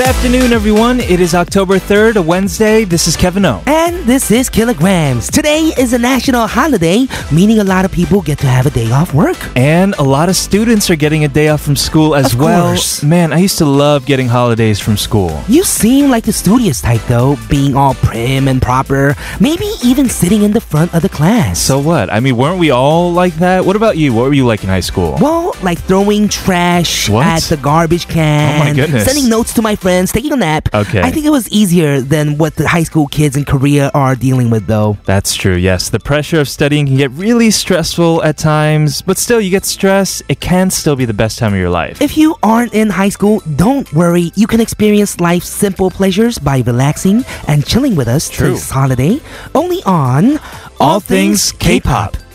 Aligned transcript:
Good 0.00 0.08
afternoon, 0.08 0.52
everyone. 0.54 0.98
It 0.98 1.20
is 1.20 1.34
October 1.34 1.78
3rd, 1.78 2.16
a 2.16 2.22
Wednesday. 2.22 2.84
This 2.84 3.06
is 3.06 3.18
Kevin 3.18 3.44
O. 3.44 3.62
And 3.66 3.96
this 4.06 4.30
is 4.30 4.48
Killagramz. 4.48 5.30
Today 5.30 5.72
is 5.76 5.92
a 5.92 5.98
national 5.98 6.46
holiday, 6.46 7.06
meaning 7.30 7.58
a 7.58 7.64
lot 7.64 7.84
of 7.84 7.92
people 7.92 8.22
get 8.22 8.38
to 8.38 8.46
have 8.46 8.64
a 8.64 8.70
day 8.70 8.90
off 8.90 9.12
work. 9.12 9.36
And 9.56 9.94
a 9.98 10.02
lot 10.02 10.30
of 10.30 10.36
students 10.36 10.88
are 10.88 10.96
getting 10.96 11.24
a 11.24 11.28
day 11.28 11.48
off 11.48 11.60
from 11.60 11.76
school 11.76 12.14
as 12.14 12.32
Of 12.32 12.40
well. 12.40 12.68
course. 12.68 13.02
Man, 13.02 13.30
I 13.34 13.40
used 13.40 13.58
to 13.58 13.66
love 13.66 14.06
getting 14.06 14.26
holidays 14.28 14.80
from 14.80 14.96
school. 14.96 15.38
You 15.48 15.64
seem 15.64 16.08
like 16.10 16.24
the 16.24 16.32
studious 16.32 16.80
type 16.80 17.02
though, 17.06 17.36
being 17.50 17.76
all 17.76 17.92
prim 17.92 18.48
and 18.48 18.62
proper, 18.62 19.14
maybe 19.38 19.68
even 19.84 20.08
sitting 20.08 20.40
in 20.44 20.52
the 20.52 20.62
front 20.62 20.94
of 20.94 21.02
the 21.02 21.10
class. 21.10 21.60
So 21.60 21.78
what? 21.78 22.10
I 22.10 22.20
mean, 22.20 22.38
weren't 22.38 22.58
we 22.58 22.70
all 22.70 23.12
like 23.12 23.34
that? 23.34 23.66
What 23.66 23.76
about 23.76 23.98
you? 23.98 24.14
What 24.14 24.22
were 24.24 24.32
you 24.34 24.46
like 24.46 24.62
in 24.64 24.70
high 24.70 24.80
school? 24.80 25.18
well, 25.20 25.54
like 25.62 25.78
throwing 25.78 26.26
trash 26.26 27.06
What? 27.10 27.26
at 27.26 27.42
the 27.42 27.58
garbage 27.58 28.08
can, 28.08 28.62
Oh 28.62 28.64
my 28.64 28.72
goodness. 28.72 29.04
sending 29.04 29.28
notes 29.28 29.52
to 29.54 29.60
my 29.62 29.76
friends, 29.76 29.89
taking 30.12 30.32
a 30.32 30.36
nap. 30.36 30.68
Okay. 30.72 31.02
I 31.02 31.10
think 31.10 31.26
it 31.26 31.30
was 31.30 31.48
easier 31.50 32.00
than 32.00 32.38
what 32.38 32.56
the 32.56 32.66
high 32.66 32.82
school 32.84 33.06
kids 33.08 33.36
in 33.36 33.44
Korea 33.44 33.90
are 33.94 34.14
dealing 34.14 34.50
with 34.50 34.66
though. 34.66 34.96
That's 35.04 35.34
true, 35.34 35.56
yes. 35.56 35.90
The 35.90 36.00
pressure 36.00 36.40
of 36.40 36.48
studying 36.48 36.86
can 36.86 36.96
get 36.96 37.10
really 37.12 37.50
stressful 37.50 38.22
at 38.22 38.38
times, 38.38 39.02
but 39.02 39.18
still, 39.18 39.40
you 39.40 39.50
get 39.50 39.64
stress. 39.64 40.22
It 40.28 40.40
can 40.40 40.70
still 40.70 40.96
be 40.96 41.04
the 41.04 41.14
best 41.14 41.38
time 41.38 41.52
of 41.52 41.58
your 41.58 41.70
life. 41.70 42.00
If 42.00 42.16
you 42.16 42.36
aren't 42.42 42.74
in 42.74 42.90
high 42.90 43.10
school, 43.10 43.42
don't 43.56 43.90
worry. 43.92 44.32
You 44.36 44.46
can 44.46 44.60
experience 44.60 45.20
life's 45.20 45.48
simple 45.48 45.90
pleasures 45.90 46.38
by 46.38 46.62
relaxing 46.66 47.24
and 47.48 47.66
chilling 47.66 47.96
with 47.96 48.08
us 48.08 48.28
True. 48.28 48.52
this 48.52 48.70
holiday. 48.70 49.20
Only 49.54 49.82
on 49.84 50.38
All 50.78 51.00
Things 51.00 51.52
K-Pop. 51.52 52.16
그 52.16 52.29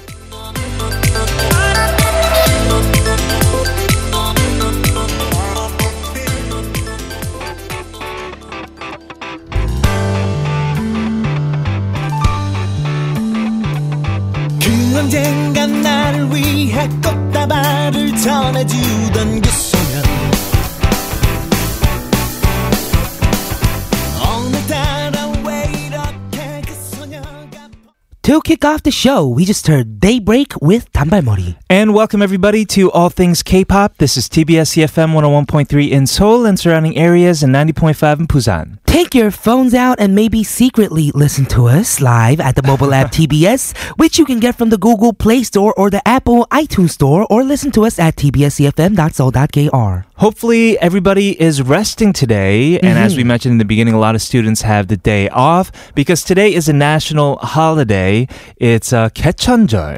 언젠가 15.04 15.66
나를 15.66 16.34
위해 16.34 16.88
꽃다발을 17.02 18.16
전해주던 18.16 19.40
그 19.42 19.50
소년 19.50 20.02
오늘따라 24.36 25.32
왜 25.44 25.64
이렇게 25.86 26.62
그 26.66 26.74
소녀가 26.96 27.68
To 28.22 28.40
kick 28.40 28.64
off 28.64 28.82
the 28.82 28.92
show, 28.92 29.26
we 29.28 29.44
just 29.44 29.66
heard 29.70 30.00
Daybreak 30.00 30.54
with 30.62 30.90
단발머리. 30.92 31.56
And 31.68 31.92
welcome 31.94 32.22
everybody 32.22 32.64
to 32.66 32.90
All 32.92 33.10
Things 33.10 33.42
K-pop. 33.42 33.98
This 33.98 34.16
is 34.16 34.28
TBS 34.28 34.76
EFM 34.76 35.12
101.3 35.14 35.90
in 35.90 36.06
Seoul 36.06 36.46
and 36.46 36.58
surrounding 36.58 36.96
areas 36.96 37.42
and 37.42 37.54
90.5 37.54 38.20
in 38.20 38.26
Busan. 38.26 38.78
Take 38.95 39.13
your 39.13 39.29
phones 39.29 39.73
out 39.73 39.99
and 39.99 40.15
maybe 40.15 40.41
secretly 40.41 41.11
listen 41.11 41.45
to 41.47 41.67
us 41.67 41.99
live 41.99 42.39
at 42.39 42.55
the 42.55 42.63
mobile 42.63 42.93
app 42.93 43.11
TBS, 43.17 43.75
which 43.97 44.17
you 44.17 44.23
can 44.23 44.39
get 44.39 44.55
from 44.57 44.69
the 44.69 44.77
Google 44.77 45.11
Play 45.11 45.43
Store 45.43 45.73
or 45.73 45.89
the 45.89 46.01
Apple 46.07 46.47
iTunes 46.49 46.91
Store, 46.91 47.27
or 47.29 47.43
listen 47.43 47.71
to 47.71 47.83
us 47.83 47.99
at 47.99 48.15
tbsefm.seoul.kr. 48.15 50.05
Hopefully, 50.17 50.79
everybody 50.79 51.41
is 51.41 51.61
resting 51.61 52.13
today. 52.13 52.75
Mm-hmm. 52.77 52.85
And 52.85 52.97
as 52.97 53.11
mm-hmm. 53.11 53.17
we 53.17 53.23
mentioned 53.25 53.51
in 53.51 53.57
the 53.57 53.65
beginning, 53.65 53.95
a 53.95 53.99
lot 53.99 54.15
of 54.15 54.21
students 54.21 54.61
have 54.61 54.87
the 54.87 54.95
day 54.95 55.27
off 55.27 55.73
because 55.93 56.23
today 56.23 56.53
is 56.53 56.69
a 56.69 56.73
national 56.73 57.35
holiday. 57.39 58.29
It's 58.55 58.93
uh, 58.93 59.09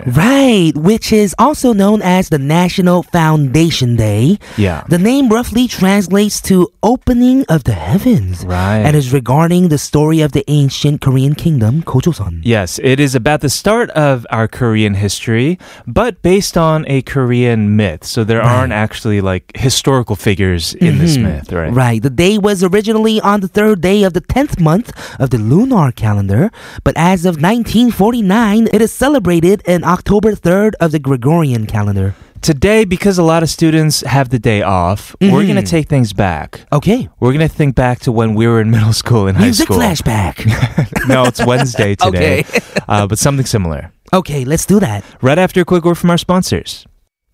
Right, 0.07 0.71
which 0.75 1.13
is 1.13 1.35
also 1.37 1.71
known 1.71 2.01
as 2.01 2.29
the 2.29 2.39
National 2.39 3.03
Foundation 3.03 3.95
Day. 3.95 4.39
Yeah. 4.57 4.83
The 4.89 4.97
name 4.97 5.29
roughly 5.29 5.67
translates 5.67 6.41
to 6.49 6.67
opening 6.81 7.45
of 7.47 7.65
the 7.65 7.73
heavens. 7.73 8.43
Right. 8.43 8.86
And 8.87 8.95
is 8.95 9.11
regarding 9.11 9.67
the 9.67 9.77
story 9.77 10.21
of 10.21 10.31
the 10.31 10.45
ancient 10.47 11.01
Korean 11.01 11.35
kingdom, 11.35 11.83
Gojoseon. 11.83 12.39
Yes, 12.41 12.79
it 12.81 13.01
is 13.01 13.15
about 13.15 13.41
the 13.41 13.49
start 13.49 13.89
of 13.89 14.25
our 14.29 14.47
Korean 14.47 14.93
history, 14.93 15.59
but 15.85 16.21
based 16.21 16.57
on 16.57 16.85
a 16.87 17.01
Korean 17.01 17.75
myth. 17.75 18.05
So 18.05 18.23
there 18.23 18.41
aren't 18.41 18.71
actually 18.71 19.19
like 19.19 19.51
historical 19.57 20.15
figures 20.15 20.73
in 20.75 20.99
this 20.99 21.17
mm-hmm. 21.17 21.23
myth, 21.23 21.51
right? 21.51 21.73
Right. 21.73 22.01
The 22.01 22.09
day 22.09 22.37
was 22.37 22.63
originally 22.63 23.19
on 23.19 23.41
the 23.41 23.49
third 23.49 23.81
day 23.81 24.03
of 24.03 24.13
the 24.13 24.21
10th 24.21 24.57
month 24.57 24.93
of 25.19 25.31
the 25.31 25.37
lunar 25.37 25.91
calendar, 25.91 26.49
but 26.85 26.95
as 26.95 27.25
of 27.25 27.35
1949, 27.35 28.69
it 28.71 28.81
is 28.81 28.93
celebrated 28.93 29.61
in 29.67 29.83
October 29.83 30.31
3rd 30.31 30.75
of 30.79 30.93
the 30.93 30.99
Gregorian 30.99 31.65
calendar. 31.65 32.15
Today, 32.41 32.85
because 32.85 33.17
a 33.17 33.23
lot 33.23 33.43
of 33.43 33.49
students 33.49 34.01
have 34.01 34.29
the 34.29 34.39
day 34.39 34.61
off, 34.61 35.15
we're 35.21 35.43
going 35.43 35.55
to 35.55 35.61
take 35.61 35.87
things 35.87 36.13
back. 36.13 36.61
Okay. 36.71 37.09
We're 37.19 37.33
going 37.33 37.47
to 37.47 37.53
think 37.53 37.75
back 37.75 37.99
to 38.01 38.11
when 38.11 38.35
we 38.35 38.47
were 38.47 38.61
in 38.61 38.71
middle 38.77 38.93
school 38.93 39.27
and 39.27 39.37
high 39.37 39.51
school. 39.51 39.77
Music 39.77 40.05
flashback. 40.05 41.07
no, 41.07 41.23
it's 41.23 41.43
Wednesday 41.45 41.95
today, 42.07 42.45
uh, 42.87 43.07
but 43.07 43.19
something 43.19 43.45
similar. 43.45 43.91
okay, 44.13 44.45
let's 44.45 44.65
do 44.65 44.79
that. 44.79 45.03
Right 45.21 45.37
after 45.37 45.61
a 45.61 45.65
quick 45.65 45.83
word 45.83 45.97
from 45.97 46.09
our 46.09 46.17
sponsors. 46.17 46.85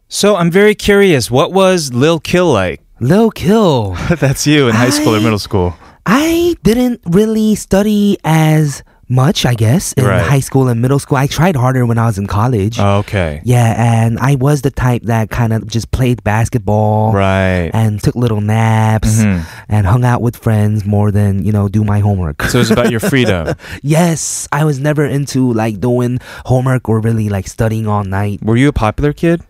So 0.07 0.35
I'm 0.35 0.51
very 0.51 0.75
curious, 0.75 1.29
what 1.29 1.51
was 1.51 1.93
Lil 1.93 2.19
Kill 2.19 2.51
like? 2.51 2.81
Lil 2.99 3.31
Kill. 3.31 3.95
That's 4.19 4.45
you 4.47 4.67
in 4.69 4.75
high 4.75 4.91
school 4.91 5.15
or 5.15 5.19
middle 5.21 5.39
school. 5.39 5.75
I 6.05 6.55
didn't 6.63 7.01
really 7.07 7.55
study 7.55 8.17
as 8.23 8.83
much, 9.13 9.45
I 9.45 9.53
guess, 9.53 9.93
in 9.93 10.05
Right. 10.05 10.25
high 10.25 10.39
school 10.41 10.67
and 10.67 10.81
middle 10.81 10.97
school. 10.99 11.17
I 11.17 11.27
tried 11.27 11.55
harder 11.55 11.85
when 11.85 11.97
I 11.97 12.05
was 12.07 12.17
in 12.17 12.25
college. 12.27 12.79
Okay. 12.79 13.41
Yeah, 13.43 13.75
and 13.77 14.17
I 14.19 14.35
was 14.35 14.61
the 14.61 14.71
type 14.71 15.03
that 15.03 15.29
kind 15.29 15.53
of 15.53 15.67
just 15.67 15.91
played 15.91 16.23
basketball. 16.23 17.13
Right. 17.13 17.69
And 17.73 18.01
took 18.01 18.15
little 18.15 18.41
naps 18.41 19.21
Mhm. 19.23 19.45
and 19.69 19.85
hung 19.85 20.03
out 20.03 20.21
with 20.21 20.35
friends 20.35 20.83
more 20.85 21.11
than, 21.11 21.45
you 21.45 21.51
know, 21.51 21.69
do 21.69 21.83
my 21.83 21.99
homework. 21.99 22.41
So 22.49 22.59
it's 22.59 22.71
about 22.71 22.89
your 22.91 22.99
freedom. 23.13 23.53
yes, 23.83 24.47
I 24.51 24.65
was 24.65 24.79
never 24.79 25.05
into 25.05 25.53
like 25.53 25.79
doing 25.79 26.19
homework 26.45 26.89
or 26.89 26.99
really 26.99 27.29
like 27.29 27.47
studying 27.47 27.87
all 27.87 28.03
night. 28.03 28.39
Were 28.43 28.57
you 28.57 28.67
a 28.69 28.73
popular 28.73 29.13
kid? 29.13 29.41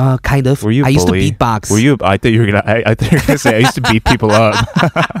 Uh, 0.00 0.16
kind 0.18 0.46
of. 0.46 0.62
Were 0.62 0.70
you? 0.70 0.84
I 0.84 0.88
used 0.88 1.06
bully? 1.06 1.30
to 1.30 1.36
beatbox. 1.36 1.70
Were 1.70 1.78
you? 1.78 1.96
I 2.00 2.16
thought 2.16 2.32
you 2.32 2.40
were 2.40 2.46
gonna. 2.46 2.62
I, 2.64 2.82
I 2.90 2.94
thought 2.94 3.12
you 3.12 3.18
were 3.18 3.26
gonna 3.26 3.38
say 3.38 3.56
I 3.56 3.58
used 3.58 3.74
to 3.74 3.82
beat 3.82 4.04
people 4.04 4.30
up. 4.32 4.54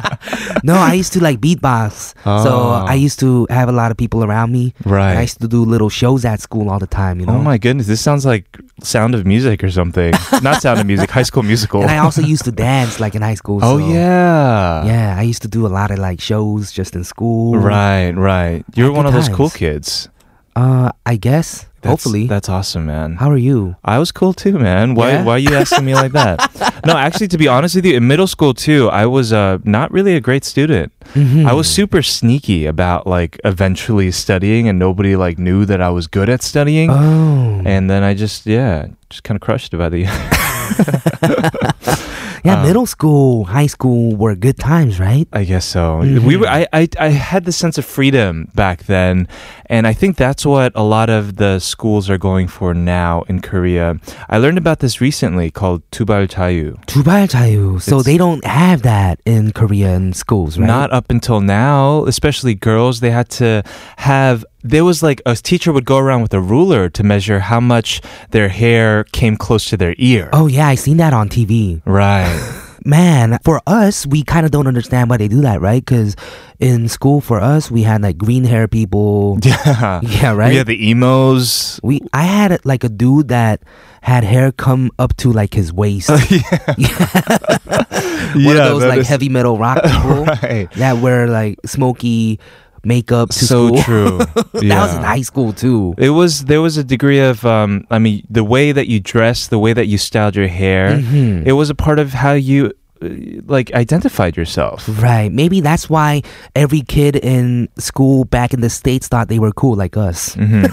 no, 0.64 0.74
I 0.74 0.94
used 0.94 1.12
to 1.14 1.22
like 1.22 1.40
beatbox. 1.40 2.14
So 2.24 2.50
Oh. 2.50 2.84
I 2.88 2.94
used 2.94 3.18
to 3.20 3.46
have 3.50 3.68
a 3.68 3.72
lot 3.72 3.90
of 3.90 3.96
people 3.96 4.24
around 4.24 4.52
me. 4.52 4.74
Right. 4.84 5.16
I 5.16 5.22
used 5.22 5.40
to 5.40 5.48
do 5.48 5.64
little 5.64 5.88
shows 5.90 6.24
at 6.24 6.40
school 6.40 6.70
all 6.70 6.78
the 6.78 6.86
time, 6.86 7.20
you 7.20 7.26
know. 7.26 7.34
Oh 7.36 7.42
my 7.42 7.58
goodness, 7.58 7.86
this 7.86 8.00
sounds 8.00 8.24
like 8.26 8.44
Sound 8.82 9.14
of 9.14 9.26
Music 9.26 9.62
or 9.62 9.70
something. 9.70 10.12
Not 10.42 10.62
Sound 10.62 10.80
of 10.80 10.86
Music, 10.86 11.10
High 11.10 11.24
School 11.24 11.42
Musical. 11.42 11.82
And 11.82 11.90
I 11.90 11.98
also 11.98 12.22
used 12.22 12.44
to 12.44 12.52
dance 12.52 13.00
like 13.00 13.14
in 13.14 13.22
high 13.22 13.34
school. 13.34 13.60
oh 13.62 13.78
yeah. 13.78 14.84
Yeah, 14.84 15.16
I 15.18 15.22
used 15.22 15.42
to 15.42 15.48
do 15.48 15.66
a 15.66 15.72
lot 15.80 15.90
of 15.90 15.98
like 15.98 16.20
shows 16.20 16.72
just 16.72 16.94
in 16.96 17.04
school. 17.04 17.56
Right, 17.56 18.12
right. 18.12 18.64
You're 18.74 18.88
Had 18.88 18.96
one 18.96 19.06
of 19.06 19.12
good 19.12 19.22
those 19.22 19.28
cool 19.36 19.50
kids. 19.50 20.08
Uh, 20.60 20.92
I 21.06 21.16
guess. 21.16 21.66
That's- 21.80 22.04
hopefully. 22.04 22.26
That's 22.26 22.50
awesome, 22.50 22.84
man. 22.86 23.16
How 23.16 23.30
are 23.30 23.38
you? 23.38 23.76
I 23.82 23.98
was 23.98 24.12
cool 24.12 24.34
too, 24.34 24.58
man. 24.58 24.94
Why 24.94 25.12
Yeah? 25.12 25.24
why 25.24 25.32
are 25.36 25.38
you 25.38 25.54
asking 25.56 25.86
me 25.86 25.94
like 25.94 26.12
that? 26.12 26.38
no, 26.86 26.94
actually 26.94 27.28
to 27.28 27.38
be 27.38 27.48
honest 27.48 27.74
with 27.76 27.86
you, 27.86 27.96
in 27.96 28.06
middle 28.06 28.26
school 28.26 28.52
too, 28.52 28.90
I 28.90 29.06
was 29.06 29.32
uh 29.32 29.58
not 29.64 29.90
really 29.90 30.14
a 30.14 30.20
great 30.20 30.44
student. 30.44 30.92
Mm-hmm. 31.14 31.46
I 31.46 31.54
was 31.54 31.70
super 31.70 32.02
sneaky 32.02 32.66
about 32.66 33.06
like 33.06 33.40
eventually 33.44 34.10
studying 34.10 34.68
and 34.68 34.78
nobody 34.78 35.16
like 35.16 35.38
knew 35.38 35.64
that 35.64 35.80
I 35.80 35.88
was 35.88 36.06
good 36.06 36.28
at 36.28 36.42
studying. 36.42 36.90
Oh. 36.90 37.62
And 37.64 37.88
then 37.88 38.02
I 38.04 38.12
just 38.12 38.44
yeah, 38.46 38.88
just 39.08 39.24
kind 39.24 39.36
of 39.36 39.40
crushed 39.40 39.72
it 39.72 39.78
by 39.78 39.88
the 39.88 40.04
Yeah, 42.44 42.60
um, 42.60 42.66
middle 42.66 42.86
school, 42.86 43.44
high 43.44 43.66
school 43.66 44.16
were 44.16 44.34
good 44.34 44.58
times, 44.58 44.98
right? 44.98 45.28
I 45.32 45.44
guess 45.44 45.64
so. 45.64 46.00
Mm-hmm. 46.00 46.26
We 46.26 46.36
were. 46.36 46.46
I, 46.46 46.66
I 46.72 46.88
I 46.98 47.08
had 47.08 47.44
the 47.44 47.52
sense 47.52 47.78
of 47.78 47.84
freedom 47.84 48.48
back 48.54 48.84
then, 48.84 49.28
and 49.66 49.86
I 49.86 49.92
think 49.92 50.16
that's 50.16 50.46
what 50.46 50.72
a 50.74 50.82
lot 50.82 51.10
of 51.10 51.36
the 51.36 51.58
schools 51.58 52.08
are 52.08 52.18
going 52.18 52.48
for 52.48 52.74
now 52.74 53.22
in 53.28 53.40
Korea. 53.40 54.00
I 54.28 54.38
learned 54.38 54.58
about 54.58 54.80
this 54.80 55.00
recently 55.00 55.50
called 55.50 55.82
Tubal 55.90 56.26
tayu 56.26 56.84
Tubal 56.86 57.26
tayu 57.28 57.80
So 57.80 57.98
it's, 57.98 58.06
they 58.06 58.16
don't 58.16 58.44
have 58.44 58.82
that 58.82 59.20
in 59.26 59.52
Korean 59.52 60.12
schools, 60.12 60.58
right? 60.58 60.66
Not 60.66 60.92
up 60.92 61.10
until 61.10 61.40
now, 61.40 62.04
especially 62.06 62.54
girls. 62.54 63.00
They 63.00 63.10
had 63.10 63.28
to 63.40 63.62
have 63.98 64.44
there 64.62 64.84
was 64.84 65.02
like 65.02 65.22
a 65.24 65.34
teacher 65.36 65.72
would 65.72 65.84
go 65.86 65.96
around 65.98 66.22
with 66.22 66.34
a 66.34 66.40
ruler 66.40 66.88
to 66.90 67.02
measure 67.02 67.40
how 67.40 67.60
much 67.60 68.00
their 68.30 68.48
hair 68.48 69.04
came 69.04 69.36
close 69.36 69.64
to 69.70 69.76
their 69.76 69.94
ear. 69.98 70.28
Oh 70.32 70.46
yeah, 70.46 70.68
I 70.68 70.74
seen 70.74 70.98
that 70.98 71.12
on 71.12 71.28
TV. 71.28 71.80
Right. 71.86 72.56
Man, 72.84 73.38
for 73.44 73.60
us, 73.66 74.06
we 74.06 74.22
kind 74.22 74.46
of 74.46 74.52
don't 74.52 74.66
understand 74.66 75.10
why 75.10 75.18
they 75.18 75.28
do 75.28 75.42
that, 75.42 75.60
right? 75.60 75.84
Because 75.84 76.16
in 76.60 76.88
school, 76.88 77.20
for 77.20 77.38
us, 77.38 77.70
we 77.70 77.82
had 77.82 78.00
like 78.00 78.16
green 78.16 78.44
hair 78.44 78.68
people. 78.68 79.38
Yeah. 79.44 80.00
Yeah, 80.02 80.32
right. 80.32 80.48
We 80.50 80.56
had 80.56 80.66
the 80.66 80.88
emos. 80.90 81.78
We 81.82 82.00
I 82.14 82.22
had 82.22 82.64
like 82.64 82.82
a 82.84 82.88
dude 82.88 83.28
that 83.28 83.60
had 84.02 84.24
hair 84.24 84.50
come 84.50 84.90
up 84.98 85.14
to 85.18 85.30
like 85.30 85.52
his 85.52 85.72
waist. 85.74 86.08
One 86.10 86.20
Yeah, 88.44 88.68
of 88.68 88.80
those 88.80 88.84
like 88.84 89.00
is- 89.00 89.08
heavy 89.08 89.28
metal 89.28 89.58
rock 89.58 89.82
people 89.82 90.24
Right. 90.24 90.70
that 90.76 90.98
wear 91.02 91.26
like 91.26 91.58
smoky 91.66 92.38
makeup 92.84 93.30
to 93.30 93.44
So 93.44 93.68
school. 93.68 93.82
true. 93.82 94.18
that 94.52 94.80
was 94.82 94.94
in 94.94 95.02
high 95.02 95.22
school 95.22 95.52
too. 95.52 95.94
It 95.98 96.10
was 96.10 96.44
there 96.44 96.62
was 96.62 96.76
a 96.76 96.84
degree 96.84 97.20
of 97.20 97.44
um 97.44 97.84
I 97.90 97.98
mean 97.98 98.26
the 98.30 98.44
way 98.44 98.72
that 98.72 98.88
you 98.88 99.00
dress, 99.00 99.48
the 99.48 99.58
way 99.58 99.72
that 99.72 99.86
you 99.86 99.98
styled 99.98 100.36
your 100.36 100.48
hair, 100.48 100.98
Mhm. 100.98 101.46
it 101.46 101.52
was 101.52 101.70
a 101.70 101.74
part 101.74 101.98
of 101.98 102.12
how 102.12 102.32
you 102.32 102.72
like 103.45 103.73
identified 103.73 104.37
yourself. 104.37 104.87
Right. 104.87 105.29
Maybe 105.31 105.59
that's 105.59 105.89
why 105.89 106.23
every 106.55 106.81
kid 106.81 107.17
in 107.17 107.67
school 107.77 108.23
back 108.23 108.53
in 108.53 108.61
the 108.61 108.69
States 108.69 109.07
thought 109.09 109.27
they 109.27 109.37
were 109.37 109.51
cool 109.51 109.75
like 109.75 109.97
us. 109.97 110.33
Mm-hmm. 110.35 110.65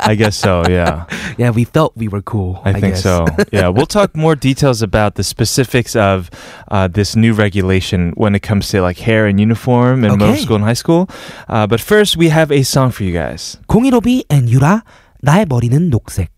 I 0.03 0.15
guess 0.15 0.35
so. 0.35 0.63
Yeah, 0.69 1.05
Yeah, 1.37 1.51
we 1.51 1.63
felt 1.63 1.95
we 1.95 2.07
were 2.09 2.21
cool. 2.21 2.61
I, 2.65 2.73
think 2.73 2.95
guess. 2.95 3.03
so. 3.03 3.25
Yeah, 3.51 3.69
we'll 3.69 3.87
talk 3.87 4.15
more 4.15 4.35
details 4.35 4.81
about 4.83 5.15
the 5.15 5.23
specifics 5.23 5.95
of 5.95 6.29
uh, 6.69 6.87
this 6.89 7.15
new 7.15 7.33
regulation 7.33 8.11
when 8.15 8.35
it 8.35 8.41
comes 8.43 8.67
to 8.69 8.81
like 8.81 8.99
hair 8.99 9.25
and 9.25 9.39
uniform 9.39 10.03
in 10.03 10.11
middle 10.19 10.27
Okay. 10.35 10.41
school 10.43 10.57
and 10.57 10.65
high 10.65 10.73
school. 10.77 11.09
Uh, 11.47 11.65
but 11.65 11.79
first, 11.79 12.17
we 12.17 12.29
have 12.29 12.51
a 12.51 12.63
song 12.63 12.91
for 12.91 13.03
you 13.05 13.13
guys. 13.13 13.57
015 13.71 14.23
and 14.29 14.49
유라, 14.49 14.83
나의 15.23 15.45
머리는 15.47 15.89
녹색. 15.89 16.29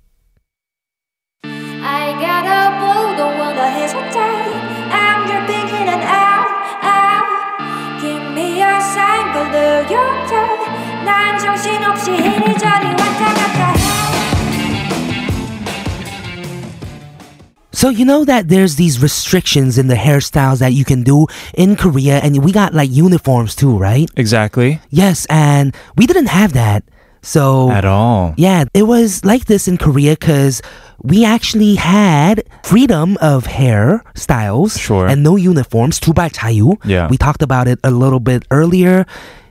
So 17.80 17.88
you 17.88 18.04
know 18.04 18.26
that 18.26 18.50
there's 18.50 18.76
these 18.76 19.00
restrictions 19.00 19.78
in 19.78 19.86
the 19.86 19.94
hairstyles 19.94 20.58
that 20.58 20.74
you 20.74 20.84
can 20.84 21.02
do 21.02 21.26
in 21.54 21.76
Korea, 21.76 22.18
and 22.18 22.44
we 22.44 22.52
got 22.52 22.74
like 22.74 22.90
uniforms 22.90 23.56
too, 23.56 23.78
right? 23.78 24.06
Exactly. 24.18 24.82
Yes, 24.90 25.24
and 25.30 25.74
we 25.96 26.06
didn't 26.06 26.26
have 26.26 26.52
that. 26.52 26.84
So 27.22 27.70
at 27.70 27.86
all. 27.86 28.34
Yeah, 28.36 28.64
it 28.74 28.82
was 28.82 29.24
like 29.24 29.46
this 29.46 29.66
in 29.66 29.78
Korea 29.78 30.12
because 30.12 30.60
we 31.02 31.24
actually 31.24 31.76
had 31.76 32.44
freedom 32.64 33.16
of 33.22 33.46
hair 33.46 34.04
styles 34.14 34.78
sure. 34.78 35.06
and 35.06 35.22
no 35.22 35.36
uniforms, 35.36 35.98
tuba 35.98 36.28
chayu. 36.28 36.76
Yeah. 36.84 37.08
We 37.08 37.16
talked 37.16 37.40
about 37.40 37.66
it 37.66 37.78
a 37.82 37.90
little 37.90 38.20
bit 38.20 38.44
earlier 38.50 39.06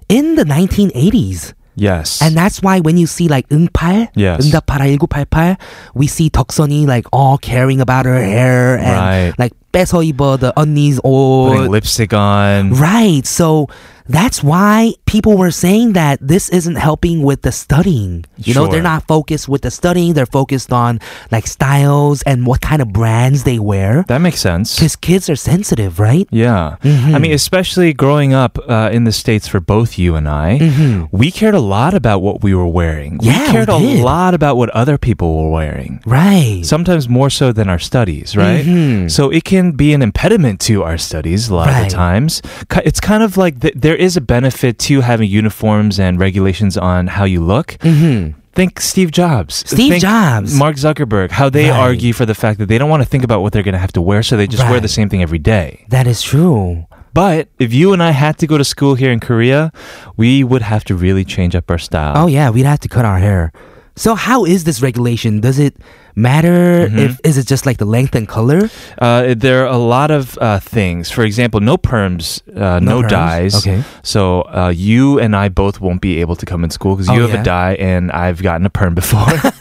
in 0.07 0.35
the 0.35 0.43
1980s. 0.43 1.55
Yes. 1.78 2.22
And 2.22 2.36
that's 2.36 2.62
why 2.62 2.78
when 2.78 2.96
you 2.96 3.06
see 3.06 3.26
like 3.26 3.48
응팔, 3.50 4.08
Yes. 4.14 4.46
응답하라 4.46 4.86
1988, 4.94 5.58
we 5.94 6.06
see 6.06 6.30
덕선이 6.30 6.86
like 6.86 7.04
all 7.12 7.36
caring 7.36 7.80
about 7.80 8.06
her 8.06 8.22
hair 8.22 8.78
and 8.78 8.94
Right. 8.94 9.34
like 9.38 9.52
뺏어 9.72 9.98
입어 10.06 10.38
the 10.38 10.52
언니's 10.56 11.00
Putting 11.02 11.66
or 11.66 11.68
lipstick 11.68 12.12
on. 12.14 12.70
Right. 12.78 13.26
So 13.26 13.66
that's 14.09 14.43
why 14.43 14.93
people 15.05 15.37
were 15.37 15.51
saying 15.51 15.93
that 15.93 16.19
this 16.21 16.49
isn't 16.49 16.75
helping 16.75 17.21
with 17.23 17.43
the 17.43 17.51
studying. 17.51 18.25
You 18.37 18.53
know, 18.55 18.67
they're 18.67 18.81
not 18.81 19.07
focused 19.07 19.47
with 19.47 19.61
the 19.61 19.71
studying. 19.71 20.13
They're 20.13 20.25
focused 20.25 20.73
on 20.73 20.99
like 21.31 21.45
styles 21.47 22.21
and 22.23 22.45
what 22.45 22.59
kind 22.61 22.81
of 22.81 22.91
brands 22.91 23.43
they 23.43 23.59
wear. 23.59 24.03
That 24.07 24.17
makes 24.19 24.39
sense. 24.39 24.75
Because 24.75 24.95
kids 24.95 25.29
are 25.29 25.35
sensitive, 25.35 25.99
right? 25.99 26.27
Yeah. 26.31 26.77
Mm-hmm. 26.83 27.15
I 27.15 27.19
mean, 27.19 27.31
especially 27.33 27.93
growing 27.93 28.33
up 28.33 28.57
uh, 28.67 28.89
in 28.91 29.03
the 29.03 29.11
States 29.11 29.47
for 29.47 29.59
both 29.59 29.97
you 29.99 30.15
and 30.15 30.27
I, 30.27 31.07
we 31.11 31.31
cared 31.31 31.55
a 31.55 31.59
lot 31.59 31.93
about 31.93 32.19
what 32.21 32.41
we 32.43 32.53
were 32.55 32.67
wearing. 32.67 33.19
Mm-hmm. 33.19 33.25
Yeah, 33.27 33.45
we 33.47 33.51
cared 33.51 33.69
we 33.69 34.01
a 34.01 34.03
lot 34.03 34.33
about 34.33 34.57
what 34.57 34.69
other 34.71 34.97
people 34.97 35.43
were 35.43 35.51
wearing. 35.51 36.01
Right. 36.05 36.61
Sometimes 36.65 37.07
more 37.07 37.29
so 37.29 37.51
than 37.51 37.69
our 37.69 37.79
studies, 37.79 38.35
right? 38.35 38.65
Mhm. 38.65 39.11
So 39.11 39.29
it 39.29 39.43
can 39.43 39.73
be 39.73 39.93
an 39.93 40.01
impediment 40.01 40.59
to 40.61 40.83
our 40.83 40.97
studies 40.97 41.49
a 41.49 41.55
lot 41.55 41.69
of 41.69 41.75
Right. 41.75 41.89
the 41.89 41.95
times. 41.95 42.41
It's 42.83 42.99
kind 42.99 43.21
of 43.23 43.37
like 43.37 43.59
th- 43.61 43.75
there 43.75 43.95
is 43.99 44.17
a 44.17 44.21
benefit 44.21 44.79
to 44.79 45.01
having 45.01 45.29
uniforms 45.29 45.99
and 45.99 46.19
regulations 46.19 46.77
on 46.77 47.07
how 47.07 47.25
you 47.25 47.41
look. 47.41 47.77
Mhm. 47.81 48.33
Think 48.53 48.81
Steve 48.81 49.11
Jobs. 49.11 49.63
Steve 49.67 49.91
Think 49.91 50.01
Jobs. 50.01 50.53
Mark 50.55 50.75
Zuckerberg. 50.75 51.31
How 51.31 51.49
they 51.49 51.69
Right. 51.69 51.79
argue 51.79 52.13
for 52.13 52.25
the 52.25 52.33
fact 52.33 52.59
that 52.59 52.67
they 52.67 52.77
don't 52.77 52.89
want 52.89 53.03
to 53.03 53.07
think 53.09 53.23
about 53.23 53.41
what 53.41 53.53
they're 53.53 53.63
going 53.63 53.73
to 53.73 53.79
have 53.79 53.93
to 53.93 54.01
wear, 54.01 54.23
so 54.23 54.35
they 54.37 54.47
just 54.47 54.67
wear 54.69 54.79
the 54.79 54.87
same 54.87 55.07
thing 55.09 55.21
every 55.21 55.39
day. 55.39 55.85
That 55.89 56.07
is 56.07 56.21
true. 56.21 56.85
But 57.13 57.47
if 57.59 57.73
you 57.73 57.93
and 57.93 58.01
I 58.03 58.11
had 58.11 58.37
to 58.39 58.47
go 58.47 58.57
to 58.57 58.63
school 58.63 58.95
here 58.95 59.11
in 59.11 59.19
Korea, 59.19 59.71
we 60.17 60.43
would 60.43 60.61
have 60.61 60.83
to 60.85 60.95
really 60.95 61.23
change 61.25 61.55
up 61.55 61.69
our 61.71 61.77
style. 61.77 62.13
Oh 62.15 62.27
yeah, 62.27 62.49
we'd 62.49 62.65
have 62.65 62.79
to 62.81 62.87
cut 62.89 63.05
our 63.05 63.19
hair. 63.19 63.51
So 63.99 64.15
how 64.15 64.45
is 64.45 64.63
this 64.63 64.81
regulation? 64.81 65.41
Does 65.41 65.59
it 65.59 65.75
matter 66.15 66.87
Mm-hmm. 66.87 66.99
if 66.99 67.19
is 67.23 67.37
it 67.37 67.47
just 67.47 67.65
like 67.65 67.77
the 67.83 67.85
length 67.85 68.15
and 68.15 68.27
color? 68.27 68.69
Uh, 68.97 69.35
there 69.35 69.63
are 69.63 69.67
a 69.67 69.77
lot 69.77 70.09
of 70.09 70.37
uh, 70.39 70.59
things. 70.59 71.11
For 71.11 71.23
example, 71.25 71.59
no 71.59 71.75
perms, 71.77 72.39
uh, 72.55 72.79
no, 72.79 73.01
No 73.01 73.01
perms? 73.01 73.09
dyes. 73.09 73.55
Okay. 73.59 73.83
So 74.03 74.41
uh, 74.43 74.71
you 74.75 75.19
and 75.19 75.35
I 75.35 75.49
both 75.49 75.81
won't 75.81 75.99
be 76.01 76.21
able 76.21 76.35
to 76.37 76.45
come 76.45 76.63
in 76.63 76.69
school 76.71 76.95
because 76.95 77.09
Oh, 77.09 77.15
you 77.15 77.21
have 77.27 77.33
yeah? 77.33 77.41
a 77.41 77.43
dye 77.43 77.73
and 77.75 78.09
I've 78.11 78.41
gotten 78.41 78.65
a 78.65 78.69
perm 78.69 78.95
before. 78.95 79.19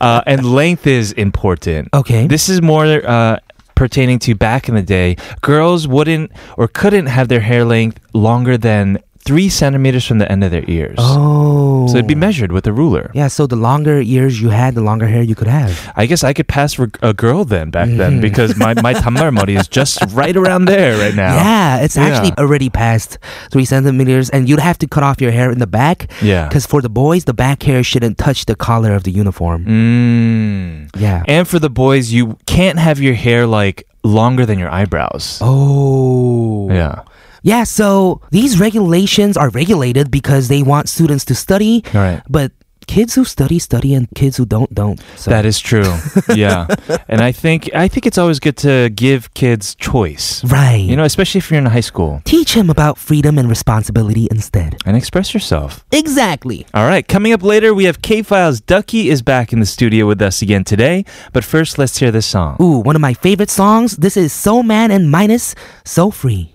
uh, 0.00 0.20
and 0.26 0.44
length 0.44 0.86
is 0.86 1.12
important. 1.12 1.88
Okay. 1.94 2.26
This 2.26 2.48
is 2.48 2.60
more. 2.60 2.84
Uh, 3.06 3.38
Pertaining 3.78 4.18
to 4.26 4.34
back 4.34 4.68
in 4.68 4.74
the 4.74 4.82
day, 4.82 5.14
girls 5.40 5.86
wouldn't 5.86 6.32
or 6.56 6.66
couldn't 6.66 7.06
have 7.06 7.28
their 7.28 7.38
hair 7.38 7.64
length 7.64 8.00
longer 8.12 8.58
than 8.58 8.98
three 9.28 9.48
centimeters 9.52 10.04
from 10.08 10.18
the 10.22 10.28
end 10.32 10.42
of 10.46 10.50
their 10.50 10.64
ears. 10.68 10.96
oh. 10.98 11.86
So 11.88 11.94
it'd 11.96 12.06
be 12.08 12.14
measured 12.28 12.52
with 12.52 12.66
a 12.66 12.72
ruler. 12.72 13.10
Yeah, 13.14 13.28
so 13.28 13.46
the 13.46 13.56
longer 13.56 13.96
ears 14.00 14.40
you 14.42 14.48
had, 14.50 14.74
the 14.74 14.80
longer 14.90 15.06
hair 15.06 15.22
you 15.30 15.34
could 15.40 15.48
have. 15.48 15.72
I 15.96 16.04
guess 16.08 16.22
I 16.24 16.32
could 16.36 16.48
pass 16.48 16.72
for 16.76 16.86
a 17.02 17.12
girl 17.24 17.44
then 17.44 17.70
back 17.70 17.88
Mm-hmm. 17.88 17.96
then 18.02 18.20
because 18.20 18.50
my 18.64 18.72
my 18.88 18.92
tamar 19.02 19.30
mori 19.32 19.54
is 19.62 19.68
just 19.78 19.96
right 20.20 20.36
around 20.36 20.64
there 20.74 20.92
right 21.04 21.14
now. 21.24 21.32
Yeah, 21.44 21.84
it's 21.84 21.96
actually 21.96 22.32
already 22.42 22.68
past 22.84 23.18
three 23.52 23.64
centimeters, 23.74 24.26
and 24.34 24.48
you'd 24.48 24.64
have 24.70 24.78
to 24.84 24.86
cut 24.94 25.02
off 25.08 25.16
your 25.24 25.32
hair 25.38 25.48
in 25.54 25.58
the 25.64 25.70
back. 25.80 25.98
Yeah. 26.20 26.48
Because 26.48 26.66
for 26.72 26.80
the 26.86 26.92
boys, 27.04 27.22
the 27.24 27.34
back 27.46 27.58
hair 27.68 27.80
shouldn't 27.90 28.16
touch 28.26 28.40
the 28.50 28.56
collar 28.56 28.92
of 28.98 29.02
the 29.04 29.12
uniform. 29.22 29.60
Mm. 29.64 31.00
Yeah. 31.00 31.22
And 31.28 31.44
for 31.48 31.58
the 31.58 31.70
boys, 31.84 32.12
you 32.16 32.36
can't 32.46 32.78
have 32.78 32.98
your 33.06 33.14
hair 33.14 33.46
like 33.46 33.78
longer 34.04 34.44
than 34.48 34.58
your 34.58 34.70
eyebrows. 34.80 35.38
Oh. 35.40 36.68
Yeah. 36.80 37.02
Yeah, 37.42 37.64
so 37.64 38.20
these 38.30 38.58
regulations 38.60 39.36
are 39.36 39.50
regulated 39.50 40.10
because 40.10 40.48
they 40.48 40.62
want 40.62 40.88
students 40.88 41.24
to 41.26 41.34
study, 41.34 41.82
All 41.94 42.00
right. 42.00 42.22
but 42.28 42.52
kids 42.86 43.14
who 43.14 43.22
study 43.22 43.58
study 43.58 43.92
and 43.92 44.08
kids 44.14 44.38
who 44.38 44.46
don't 44.46 44.72
don't. 44.74 44.98
So 45.16 45.30
That 45.30 45.44
is 45.44 45.60
true. 45.60 45.84
yeah. 46.34 46.66
And 47.06 47.20
I 47.20 47.32
think 47.32 47.68
I 47.74 47.86
think 47.86 48.06
it's 48.06 48.16
always 48.16 48.40
good 48.40 48.56
to 48.58 48.88
give 48.88 49.32
kids 49.34 49.74
choice. 49.74 50.42
right. 50.44 50.80
You 50.80 50.96
know, 50.96 51.04
especially 51.04 51.38
if 51.40 51.50
you're 51.50 51.58
in 51.60 51.66
high 51.66 51.82
school 51.84 52.22
teach 52.24 52.54
him 52.54 52.70
about 52.70 52.96
freedom 52.96 53.36
and 53.38 53.46
responsibility 53.48 54.26
instead. 54.30 54.76
and 54.86 54.96
express 54.96 55.34
yourself. 55.34 55.84
Exactly. 55.92 56.64
All 56.72 56.86
right, 56.88 57.06
coming 57.06 57.32
up 57.34 57.42
later, 57.42 57.74
we 57.74 57.84
have 57.84 58.00
K 58.00 58.22
Files. 58.22 58.60
Ducky 58.62 59.10
is 59.10 59.20
back 59.22 59.52
in 59.52 59.60
the 59.60 59.66
studio 59.66 60.06
with 60.06 60.22
us 60.22 60.40
again 60.40 60.64
today. 60.64 61.04
But 61.34 61.44
first, 61.44 61.76
let's 61.78 61.98
hear 61.98 62.10
this 62.10 62.26
song. 62.26 62.56
Ooh, 62.58 62.78
one 62.78 62.96
of 62.96 63.02
my 63.02 63.12
favorite 63.12 63.50
songs. 63.50 63.96
This 63.98 64.16
is 64.16 64.32
So 64.32 64.62
Man 64.62 64.90
and 64.90 65.10
Minus, 65.10 65.54
So 65.84 66.10
Free. 66.10 66.54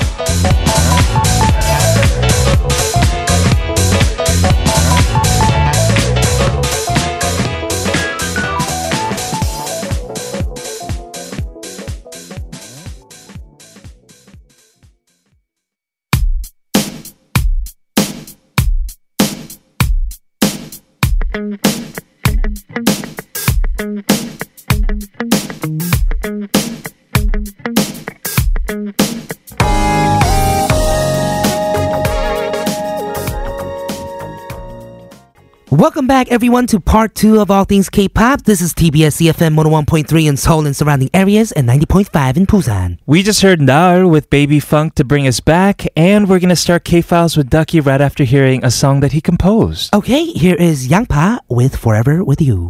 Welcome 35.81 36.05
back, 36.05 36.31
everyone, 36.31 36.67
to 36.67 36.79
part 36.79 37.15
two 37.15 37.41
of 37.41 37.49
All 37.49 37.63
Things 37.63 37.89
K-pop. 37.89 38.43
This 38.43 38.61
is 38.61 38.71
TBS 38.71 39.19
EFM 39.19 39.55
101.3 39.55 40.29
in 40.29 40.37
Seoul 40.37 40.67
and 40.67 40.75
surrounding 40.75 41.09
areas 41.11 41.51
and 41.51 41.67
90.5 41.67 42.37
in 42.37 42.45
Busan. 42.45 42.99
We 43.07 43.23
just 43.23 43.41
heard 43.41 43.59
Nar 43.59 44.05
with 44.05 44.29
Baby 44.29 44.59
Funk 44.59 44.93
to 44.93 45.03
bring 45.03 45.25
us 45.25 45.39
back, 45.39 45.87
and 45.97 46.29
we're 46.29 46.37
gonna 46.37 46.55
start 46.55 46.83
K 46.83 47.01
Files 47.01 47.35
with 47.35 47.49
Ducky 47.49 47.79
right 47.79 47.99
after 47.99 48.25
hearing 48.25 48.63
a 48.63 48.69
song 48.69 48.99
that 48.99 49.13
he 49.13 49.21
composed. 49.21 49.91
Okay, 49.95 50.25
here 50.25 50.53
is 50.53 50.85
Yang 50.85 51.07
Pa 51.07 51.39
with 51.49 51.75
Forever 51.75 52.23
With 52.23 52.41
You. 52.41 52.69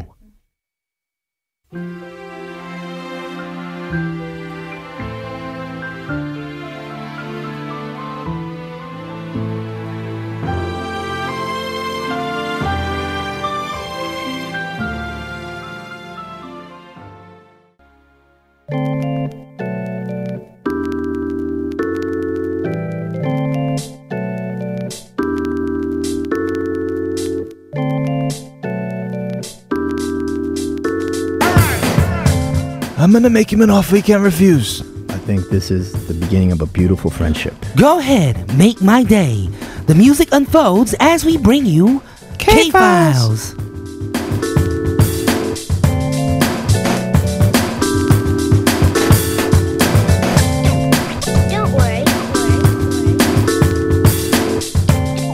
I'm 33.01 33.11
gonna 33.11 33.31
make 33.31 33.51
him 33.51 33.61
an 33.61 33.71
offer 33.71 33.95
he 33.95 34.01
can't 34.03 34.21
refuse. 34.21 34.81
I 35.09 35.17
think 35.17 35.49
this 35.49 35.71
is 35.71 35.91
the 36.07 36.13
beginning 36.13 36.51
of 36.51 36.61
a 36.61 36.67
beautiful 36.67 37.09
friendship. 37.09 37.55
Go 37.75 37.97
ahead, 37.97 38.55
make 38.55 38.79
my 38.79 39.01
day. 39.03 39.49
The 39.87 39.95
music 39.95 40.29
unfolds 40.31 40.93
as 40.99 41.25
we 41.25 41.35
bring 41.35 41.65
you 41.65 42.03
K-Files. 42.37 43.53
Don't 43.53 43.60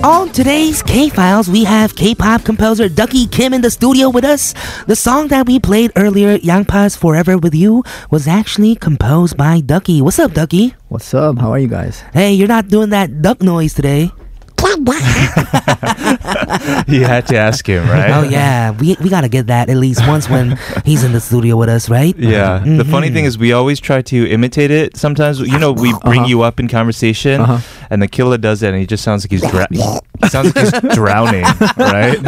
On 0.08 0.30
today's 0.30 0.82
K-Files, 0.82 1.50
we 1.50 1.66
have 1.66 1.94
K-pop 1.94 2.46
composer 2.46 2.88
Ducky 2.88 3.28
Kim 3.28 3.54
in 3.54 3.60
the 3.60 3.70
studio 3.70 4.10
with 4.10 4.24
us. 4.24 4.54
The 4.86 4.96
song 4.96 5.28
that 5.28 5.48
we 5.48 5.60
played 5.60 5.92
earlier, 5.98 6.38
Yang 6.38 6.64
Pa's 6.64 6.96
Forever 6.96 7.38
With 7.38 7.54
You, 7.54 7.84
was 8.10 8.26
actually 8.26 8.76
composed 8.76 9.36
by 9.36 9.60
Ducky. 9.60 10.02
What's 10.02 10.18
up, 10.18 10.32
Ducky? 10.32 10.74
What's 10.88 11.14
up? 11.14 11.40
How 11.40 11.52
are 11.52 11.60
you 11.60 11.68
guys? 11.68 12.00
Hey, 12.14 12.32
you're 12.32 12.48
not 12.48 12.70
doing 12.70 12.92
that 12.92 13.22
duck 13.22 13.42
noise 13.42 13.74
today. 13.74 14.10
You 16.88 17.04
had 17.04 17.28
to 17.28 17.38
ask 17.38 17.68
him, 17.68 17.88
right? 17.90 18.12
Oh 18.12 18.24
yeah, 18.24 18.72
we 18.72 18.96
we 19.02 19.10
gotta 19.10 19.30
get 19.30 19.48
that 19.48 19.70
at 19.70 19.78
least 19.78 20.06
once 20.08 20.30
when 20.30 20.58
he's 20.86 21.04
in 21.04 21.12
the 21.12 21.20
studio 21.20 21.58
with 21.58 21.70
us, 21.70 21.90
right? 21.90 22.16
Yeah. 22.18 22.60
The 22.66 22.86
funny 22.86 23.10
thing 23.10 23.26
is, 23.26 23.38
we 23.38 23.54
always 23.54 23.80
try 23.80 24.02
to 24.04 24.30
imitate 24.30 24.72
it. 24.72 24.96
Sometimes, 24.98 25.40
you 25.40 25.60
know, 25.60 25.72
we 25.72 25.94
bring 26.04 26.26
you 26.26 26.42
up 26.42 26.60
in 26.60 26.68
conversation, 26.68 27.42
Uh-huh. 27.42 27.60
and 27.90 28.02
the 28.02 28.08
Killa 28.08 28.38
does 28.38 28.64
it, 28.64 28.70
and 28.70 28.80
he 28.80 28.86
just 28.86 29.04
sounds 29.04 29.24
like 29.24 29.32
he's 29.32 29.50
dra- 29.50 29.68
he 29.72 30.28
sounds 30.30 30.56
like 30.56 30.82
he's 30.82 30.96
drowning, 30.96 31.44
right? 31.78 32.18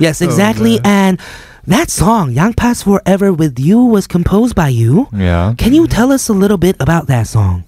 Yes, 0.00 0.20
exactly. 0.20 0.80
and 0.84 1.20
that 1.66 1.90
song, 1.90 2.32
Yang 2.32 2.54
Pa's 2.54 2.82
Forever 2.82 3.32
With 3.32 3.58
You, 3.58 3.84
was 3.84 4.06
composed 4.06 4.54
by 4.54 4.68
you. 4.68 5.08
Yeah. 5.12 5.54
Can 5.56 5.72
you 5.74 5.86
tell 5.86 6.10
us 6.12 6.28
a 6.28 6.32
little 6.32 6.58
bit 6.58 6.76
about 6.80 7.06
that 7.06 7.26
song? 7.28 7.64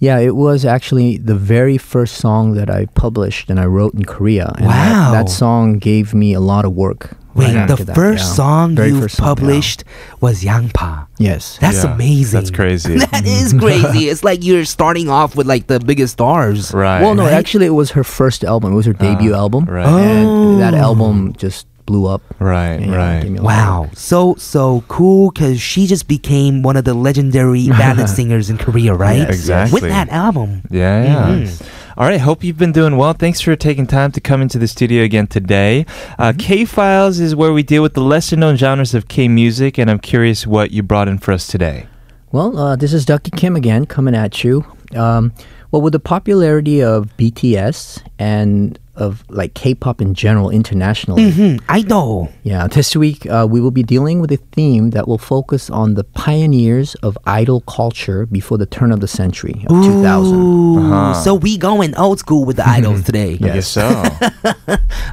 Yeah, 0.00 0.18
it 0.18 0.34
was 0.34 0.64
actually 0.64 1.18
the 1.18 1.34
very 1.34 1.76
first 1.76 2.16
song 2.16 2.54
that 2.54 2.70
I 2.70 2.86
published 2.86 3.50
and 3.50 3.60
I 3.60 3.66
wrote 3.66 3.92
in 3.94 4.04
Korea. 4.06 4.52
And 4.56 4.66
Wow. 4.66 5.12
That, 5.12 5.26
that 5.26 5.28
song 5.28 5.78
gave 5.78 6.14
me 6.14 6.32
a 6.32 6.40
lot 6.40 6.64
of 6.64 6.72
work. 6.72 7.16
Wait, 7.34 7.54
right 7.54 7.66
the 7.68 7.72
after 7.74 7.84
that, 7.84 7.94
first 7.94 8.24
yeah. 8.24 8.32
song 8.32 8.74
Very 8.74 8.88
you 8.88 9.00
first 9.00 9.16
song, 9.16 9.24
yeah. 9.26 9.34
published 9.34 9.84
was 10.20 10.42
Yangpa. 10.42 11.06
Yes. 11.18 11.58
That's 11.60 11.84
Yeah, 11.84 11.94
amazing. 11.94 12.40
That's 12.40 12.50
crazy. 12.50 12.96
That 13.12 13.24
is 13.24 13.52
mm-hmm. 13.52 13.60
crazy. 13.60 14.08
it's 14.10 14.24
like 14.24 14.42
you're 14.42 14.64
starting 14.64 15.08
off 15.08 15.36
with 15.36 15.46
like 15.46 15.66
the 15.68 15.78
biggest 15.78 16.14
stars. 16.14 16.72
right. 16.74 17.00
Well, 17.02 17.14
no, 17.14 17.24
Right? 17.24 17.32
actually, 17.34 17.66
it 17.66 17.76
was 17.76 17.92
her 17.92 18.02
first 18.02 18.42
album. 18.42 18.72
It 18.72 18.76
was 18.76 18.86
her 18.86 18.94
debut 18.94 19.32
ah, 19.34 19.38
album. 19.44 19.66
right. 19.66 19.86
And 19.86 20.60
that 20.60 20.74
Oh. 20.74 20.78
album 20.78 21.34
just 21.36 21.66
blew 21.90 22.06
up. 22.06 22.22
Right, 22.38 22.78
Yeah, 22.80 22.94
right. 22.94 23.22
gave 23.22 23.32
me 23.32 23.38
a 23.38 23.42
lot 23.42 23.50
of 23.52 23.58
Wow, 23.58 23.80
work. 23.82 23.90
so 23.96 24.34
so 24.38 24.84
cool 24.86 25.30
because 25.32 25.60
she 25.60 25.86
just 25.86 26.06
became 26.06 26.62
one 26.62 26.76
of 26.76 26.84
the 26.84 26.94
legendary 26.94 27.66
ballad 27.82 28.08
singers 28.08 28.48
in 28.50 28.56
Korea, 28.58 28.94
right? 28.94 29.18
Yes, 29.26 29.34
exactly. 29.40 29.80
With 29.80 29.90
that 29.90 30.08
album. 30.10 30.62
Yeah, 30.70 31.02
yeah. 31.04 31.26
Mhm. 31.44 31.62
All 31.98 32.06
right, 32.08 32.20
hope 32.20 32.44
you've 32.44 32.56
been 32.56 32.72
doing 32.72 32.96
well. 32.96 33.12
Thanks 33.12 33.40
for 33.40 33.56
taking 33.56 33.86
time 33.86 34.10
to 34.12 34.20
come 34.20 34.40
into 34.40 34.58
the 34.58 34.68
studio 34.68 35.02
again 35.02 35.26
today. 35.26 35.84
Uh, 36.18 36.32
K 36.38 36.64
Files 36.64 37.18
is 37.18 37.34
where 37.34 37.52
we 37.52 37.62
deal 37.64 37.82
with 37.82 37.94
the 37.94 38.00
lesser 38.12 38.36
known 38.36 38.56
genres 38.56 38.94
of 38.94 39.08
K 39.08 39.26
music, 39.28 39.76
and 39.78 39.90
I'm 39.90 39.98
curious 39.98 40.46
what 40.46 40.70
you 40.70 40.82
brought 40.84 41.08
in 41.08 41.18
for 41.18 41.32
us 41.32 41.46
today. 41.48 41.86
Well, 42.32 42.56
uh, 42.56 42.76
this 42.76 42.92
is 42.94 43.04
Ducky 43.04 43.32
Kim 43.32 43.56
again 43.56 43.84
coming 43.86 44.14
at 44.14 44.44
you. 44.44 44.64
Um, 44.94 45.32
well, 45.72 45.82
with 45.82 45.92
the 45.92 46.00
popularity 46.00 46.80
of 46.82 47.10
BTS 47.18 48.00
and 48.18 48.78
of 49.00 49.24
like 49.30 49.54
K-pop 49.54 50.00
in 50.00 50.14
general 50.14 50.50
internationally, 50.50 51.30
Hmm, 51.30 51.56
I 51.68 51.82
know. 51.82 52.28
yeah, 52.42 52.66
this 52.68 52.94
week 52.96 53.26
uh, 53.26 53.46
we 53.50 53.60
will 53.60 53.70
be 53.70 53.82
dealing 53.82 54.20
with 54.20 54.30
a 54.32 54.36
theme 54.52 54.90
that 54.90 55.08
will 55.08 55.18
focus 55.18 55.70
on 55.70 55.94
the 55.94 56.04
pioneers 56.04 56.94
of 56.96 57.16
idol 57.26 57.60
culture 57.62 58.26
before 58.26 58.58
the 58.58 58.66
turn 58.66 58.92
of 58.92 59.00
the 59.00 59.08
century 59.08 59.64
of 59.68 59.82
2000. 59.84 60.36
Ooh, 60.36 60.78
Uh-huh. 60.78 61.14
So 61.14 61.34
we 61.34 61.56
going 61.58 61.94
old 61.96 62.18
school 62.18 62.44
with 62.44 62.56
the 62.56 62.68
idols 62.68 63.04
today. 63.04 63.34
I 63.34 63.48
guess 63.56 63.68
so. 63.68 63.86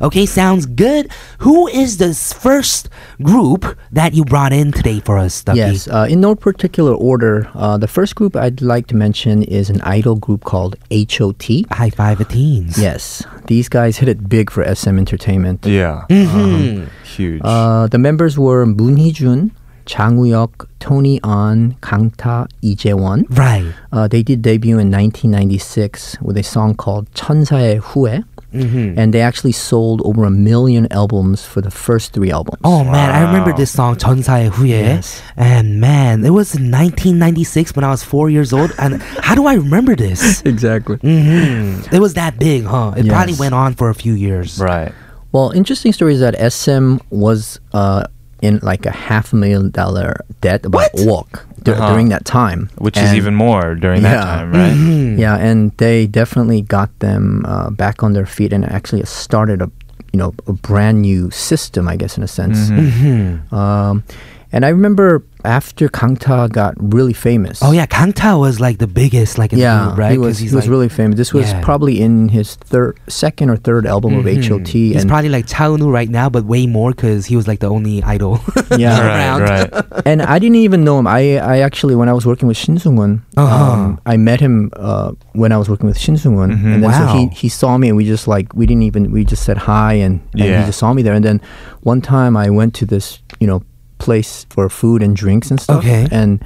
Okay, 0.01 0.25
sounds 0.27 0.65
good. 0.67 1.09
Who 1.39 1.67
is 1.67 1.97
the 1.97 2.13
first 2.13 2.87
group 3.23 3.77
that 3.91 4.13
you 4.13 4.23
brought 4.23 4.53
in 4.53 4.71
today 4.71 4.99
for 4.99 5.17
us, 5.17 5.43
Ducky? 5.43 5.57
Yes, 5.59 5.87
uh, 5.87 6.05
in 6.09 6.21
no 6.21 6.35
particular 6.35 6.93
order. 6.93 7.49
Uh, 7.55 7.77
the 7.77 7.87
first 7.87 8.13
group 8.15 8.35
I'd 8.35 8.61
like 8.61 8.85
to 8.87 8.95
mention 8.95 9.41
is 9.41 9.69
an 9.71 9.81
idol 9.81 10.15
group 10.15 10.43
called 10.43 10.75
HOT. 10.91 11.65
High 11.71 11.89
five 11.89 12.19
the 12.19 12.25
teens. 12.25 12.77
Yes, 12.77 13.23
these 13.47 13.67
guys 13.69 13.97
hit 13.97 14.07
it 14.07 14.29
big 14.29 14.51
for 14.51 14.63
SM 14.63 14.97
Entertainment. 14.97 15.65
Yeah. 15.65 16.05
Mm-hmm. 16.17 16.81
Um, 16.83 16.89
Huge. 17.03 17.41
Uh, 17.43 17.87
the 17.87 17.97
members 17.97 18.37
were 18.37 18.65
Moon 18.65 18.97
Hee-jun, 18.97 19.51
Chang 19.85 20.17
Woo 20.17 20.49
Tony 20.79 21.19
An, 21.23 21.75
Kang 21.81 22.11
Ta, 22.11 22.47
Lee 22.61 22.75
Jae-won. 22.75 23.25
Right. 23.29 23.73
Uh, 23.91 24.07
they 24.07 24.23
did 24.23 24.41
debut 24.41 24.77
in 24.77 24.91
1996 24.91 26.17
with 26.21 26.37
a 26.37 26.43
song 26.43 26.75
called 26.75 27.07
전사의 27.13 27.79
후예. 27.79 28.23
Mm-hmm. 28.52 28.98
and 29.00 29.14
they 29.14 29.22
actually 29.24 29.52
sold 29.56 30.02
over 30.04 30.24
a 30.24 30.30
million 30.30 30.86
albums 30.92 31.40
for 31.42 31.62
the 31.62 31.70
first 31.70 32.12
three 32.12 32.30
albums. 32.30 32.60
Oh 32.64 32.84
man, 32.84 33.08
I 33.08 33.24
remember 33.24 33.50
Wow. 33.52 33.56
this 33.56 33.70
song 33.72 33.96
전사의 33.96 34.50
후예. 34.52 35.00
Yes. 35.00 35.22
And 35.40 35.80
man, 35.80 36.20
it 36.22 36.36
was 36.36 36.52
in 36.54 36.68
1996 36.70 37.74
when 37.74 37.82
I 37.82 37.88
was 37.88 38.02
four 38.04 38.28
years 38.28 38.52
old. 38.52 38.70
And 38.78 39.00
how 39.24 39.34
do 39.34 39.46
I 39.48 39.54
remember 39.54 39.96
this? 39.96 40.42
exactly. 40.44 40.96
hmm 41.00 41.80
It 41.96 42.00
was 42.04 42.12
that 42.20 42.36
big, 42.38 42.64
huh? 42.68 42.92
It 42.92 43.08
probably 43.08 43.32
Yes. 43.32 43.40
went 43.40 43.54
on 43.56 43.72
for 43.72 43.88
a 43.88 43.94
few 43.96 44.12
years. 44.12 44.60
right. 44.60 44.92
Well, 45.32 45.48
interesting 45.56 45.96
story 45.96 46.12
is 46.12 46.20
that 46.20 46.36
SM 46.36 47.00
was 47.08 47.56
uh, 47.72 48.04
in 48.41 48.59
like 48.61 48.85
a 48.85 48.91
half 48.91 49.33
a 49.33 49.35
million 49.35 49.71
dollar 49.71 50.21
debt 50.41 50.65
about 50.65 50.89
What? 50.93 51.07
walk 51.07 51.45
dur- 51.63 51.73
Uh-huh. 51.73 51.89
during 51.93 52.09
that 52.09 52.23
time, 52.25 52.69
Which 52.77 52.97
is 52.97 53.13
even 53.13 53.33
more 53.35 53.75
during 53.75 54.01
that 54.03 54.23
time, 54.23 54.51
right? 54.51 54.73
Mhm. 54.77 55.17
Yeah, 55.17 55.35
and 55.37 55.71
they 55.77 56.05
definitely 56.07 56.61
got 56.61 56.89
them 56.99 57.45
uh, 57.47 57.69
back 57.71 58.03
on 58.03 58.13
their 58.13 58.25
feet 58.27 58.53
and 58.53 58.63
actually 58.65 59.03
started 59.05 59.61
a 59.61 59.69
you 60.13 60.19
know 60.19 60.33
a 60.47 60.53
brand 60.53 61.01
new 61.01 61.29
system, 61.31 61.87
I 61.87 61.95
guess 61.97 62.17
in 62.17 62.23
a 62.23 62.27
sense. 62.27 62.69
Mhm. 62.69 63.51
Um, 63.51 64.03
and 64.51 64.65
I 64.65 64.69
remember 64.69 65.23
after 65.45 65.87
Kangta 65.87 66.51
got 66.51 66.73
really 66.77 67.13
famous. 67.13 67.59
Oh 67.63 67.71
yeah, 67.71 67.85
Kangta 67.85 68.37
was 68.39 68.59
like 68.59 68.79
the 68.79 68.87
biggest, 68.87 69.37
like 69.37 69.53
in 69.53 69.59
the 69.59 69.63
yeah, 69.63 69.85
group, 69.85 69.97
right? 69.97 70.11
he 70.11 70.17
'Cause 70.17 70.25
was 70.25 70.37
he's 70.39 70.51
he 70.51 70.55
was 70.55 70.65
like- 70.65 70.71
really 70.71 70.89
famous. 70.89 71.15
This 71.17 71.33
was 71.33 71.49
Yeah. 71.51 71.61
probably 71.61 72.01
in 72.01 72.27
his 72.29 72.55
third, 72.55 72.97
second 73.07 73.49
or 73.49 73.55
third 73.55 73.85
album 73.85 74.15
of 74.15 74.25
Mhm. 74.25 74.43
HOT, 74.43 74.67
He's 74.67 75.01
and 75.01 75.09
probably 75.09 75.29
like 75.29 75.45
Cha 75.47 75.67
Eun-woo 75.69 75.89
right 75.89 76.09
now, 76.09 76.27
but 76.29 76.43
way 76.45 76.67
more 76.67 76.91
because 76.91 77.25
he 77.27 77.35
was 77.37 77.47
like 77.47 77.59
the 77.59 77.69
only 77.69 78.03
idol. 78.03 78.41
yeah, 78.77 78.99
Right, 78.99 79.07
around. 79.07 79.41
right. 79.43 79.85
and 80.05 80.21
I 80.21 80.37
didn't 80.39 80.57
even 80.57 80.83
know 80.83 80.99
him. 80.99 81.07
I 81.07 81.37
I 81.39 81.59
actually 81.59 81.95
when 81.95 82.09
I 82.09 82.13
was 82.13 82.25
working 82.25 82.47
with 82.49 82.57
Shin 82.57 82.77
Sung-won, 82.77 83.21
Uh-huh. 83.37 83.71
um, 83.71 83.99
I 84.05 84.17
met 84.17 84.39
him 84.41 84.71
uh, 84.75 85.11
when 85.33 85.51
I 85.53 85.57
was 85.57 85.69
working 85.69 85.87
with 85.87 85.97
Shin 85.97 86.17
Sung-won, 86.17 86.51
Mhm. 86.51 86.73
and 86.73 86.83
then 86.83 86.91
so 86.93 87.05
he 87.15 87.27
he 87.27 87.47
saw 87.49 87.77
me 87.77 87.87
and 87.87 87.95
we 87.95 88.05
just 88.05 88.27
like 88.27 88.47
we 88.55 88.65
didn't 88.65 88.83
even 88.83 89.11
we 89.11 89.23
just 89.23 89.43
said 89.43 89.57
hi 89.69 89.93
and, 89.93 90.19
and 90.33 90.41
Yeah. 90.43 90.59
he 90.61 90.65
just 90.65 90.79
saw 90.79 90.91
me 90.93 91.03
there. 91.03 91.13
And 91.13 91.23
then 91.23 91.39
one 91.83 92.01
time 92.01 92.35
I 92.35 92.49
went 92.49 92.73
to 92.75 92.85
this 92.85 93.19
you 93.39 93.47
know 93.47 93.61
place 93.97 94.45
for 94.49 94.69
food 94.69 95.01
and 95.03 95.15
drinks 95.15 95.49
and 95.51 95.59
stuff, 95.59 95.79
Okay. 95.79 96.07
and 96.11 96.43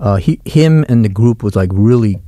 uh, 0.00 0.16
he 0.16 0.40
him 0.44 0.84
and 0.88 1.04
the 1.04 1.08
group 1.08 1.42
was 1.42 1.54
like 1.56 1.70
really 1.72 2.18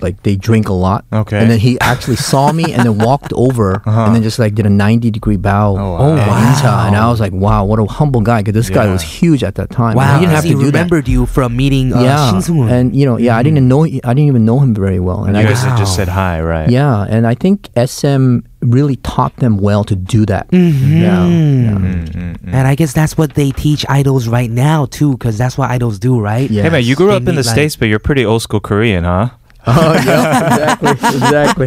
like 0.00 0.22
they 0.24 0.34
drink 0.36 0.68
a 0.68 0.72
lot. 0.72 1.04
Okay. 1.12 1.38
And 1.38 1.50
then 1.50 1.58
he 1.60 1.78
actually 1.80 2.16
saw 2.16 2.50
me 2.52 2.72
and 2.72 2.82
then 2.84 2.98
walked 2.98 3.32
over 3.36 3.82
and 3.86 4.14
then 4.14 4.22
just 4.22 4.38
like 4.38 4.54
did 4.54 4.66
a 4.66 4.70
90 4.70 5.10
degree 5.10 5.36
bow. 5.36 5.76
Uh-huh. 5.76 5.84
Oh, 5.84 6.10
wow. 6.14 6.16
and 6.18 6.30
wow. 6.30 6.52
incha. 6.54 6.86
And 6.88 6.96
I 6.96 7.08
was 7.10 7.20
like, 7.20 7.32
wow, 7.32 7.64
what 7.64 7.78
a 7.78 7.84
humble 7.86 8.20
guy. 8.20 8.40
Because 8.42 8.54
this 8.54 8.70
guy 8.70 8.90
was 8.90 9.02
huge 9.02 9.44
at 9.44 9.54
that 9.56 9.70
time. 9.70 9.94
Wow, 9.96 10.14
he 10.14 10.20
didn't 10.20 10.34
'cause 10.34 10.34
have 10.34 10.42
to 10.44 10.48
he 10.48 10.54
do 10.54 10.60
that. 10.70 10.78
remembered 10.78 11.08
you 11.08 11.26
from 11.26 11.56
meeting 11.56 11.92
uh, 11.92 12.00
yeah, 12.02 12.30
Shin 12.30 12.42
Sung-woon. 12.42 12.68
and 12.70 12.96
you 12.96 13.04
know, 13.06 13.16
yeah, 13.16 13.36
I 13.36 13.42
didn't 13.42 13.66
know, 13.68 13.84
I 13.84 13.88
didn't 13.88 14.18
even 14.20 14.44
know 14.44 14.58
him 14.60 14.74
very 14.74 14.98
well, 14.98 15.24
and 15.24 15.36
you 15.36 15.40
I 15.40 15.44
guys 15.44 15.52
guess, 15.62 15.64
had 15.64 15.76
just 15.78 15.94
said 15.94 16.08
hi, 16.08 16.40
right? 16.40 16.68
yeah, 16.68 17.06
and 17.08 17.26
I 17.26 17.34
think 17.34 17.68
SM 17.76 18.38
really 18.60 18.96
taught 18.96 19.36
them 19.36 19.58
well 19.58 19.84
to 19.84 19.94
do 19.96 20.24
that. 20.26 20.48
Mm-hmm. 20.50 20.96
Yeah, 21.02 21.26
yeah. 21.26 21.70
Mm-hmm. 21.78 22.48
And 22.54 22.66
I 22.68 22.74
guess 22.74 22.92
that's 22.92 23.16
what 23.16 23.34
they 23.34 23.50
teach 23.52 23.84
idols 23.88 24.28
right 24.28 24.50
now 24.50 24.86
too, 24.86 25.12
because 25.12 25.38
that's 25.38 25.56
what 25.58 25.70
idols 25.70 25.98
do, 25.98 26.20
right? 26.20 26.50
Yeah. 26.50 26.62
Hey 26.64 26.70
man, 26.70 26.84
you 26.84 26.94
grew 26.96 27.08
They 27.08 27.16
up 27.16 27.20
in 27.28 27.34
the 27.34 27.42
like- 27.42 27.44
states, 27.44 27.76
but 27.76 27.88
you're 27.88 27.98
pretty 27.98 28.24
old 28.24 28.42
school 28.42 28.60
Korean, 28.60 29.04
huh? 29.04 29.30
Oh 29.66 29.92
yeah, 30.04 30.72
exactly, 30.82 31.66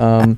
Um, 0.00 0.36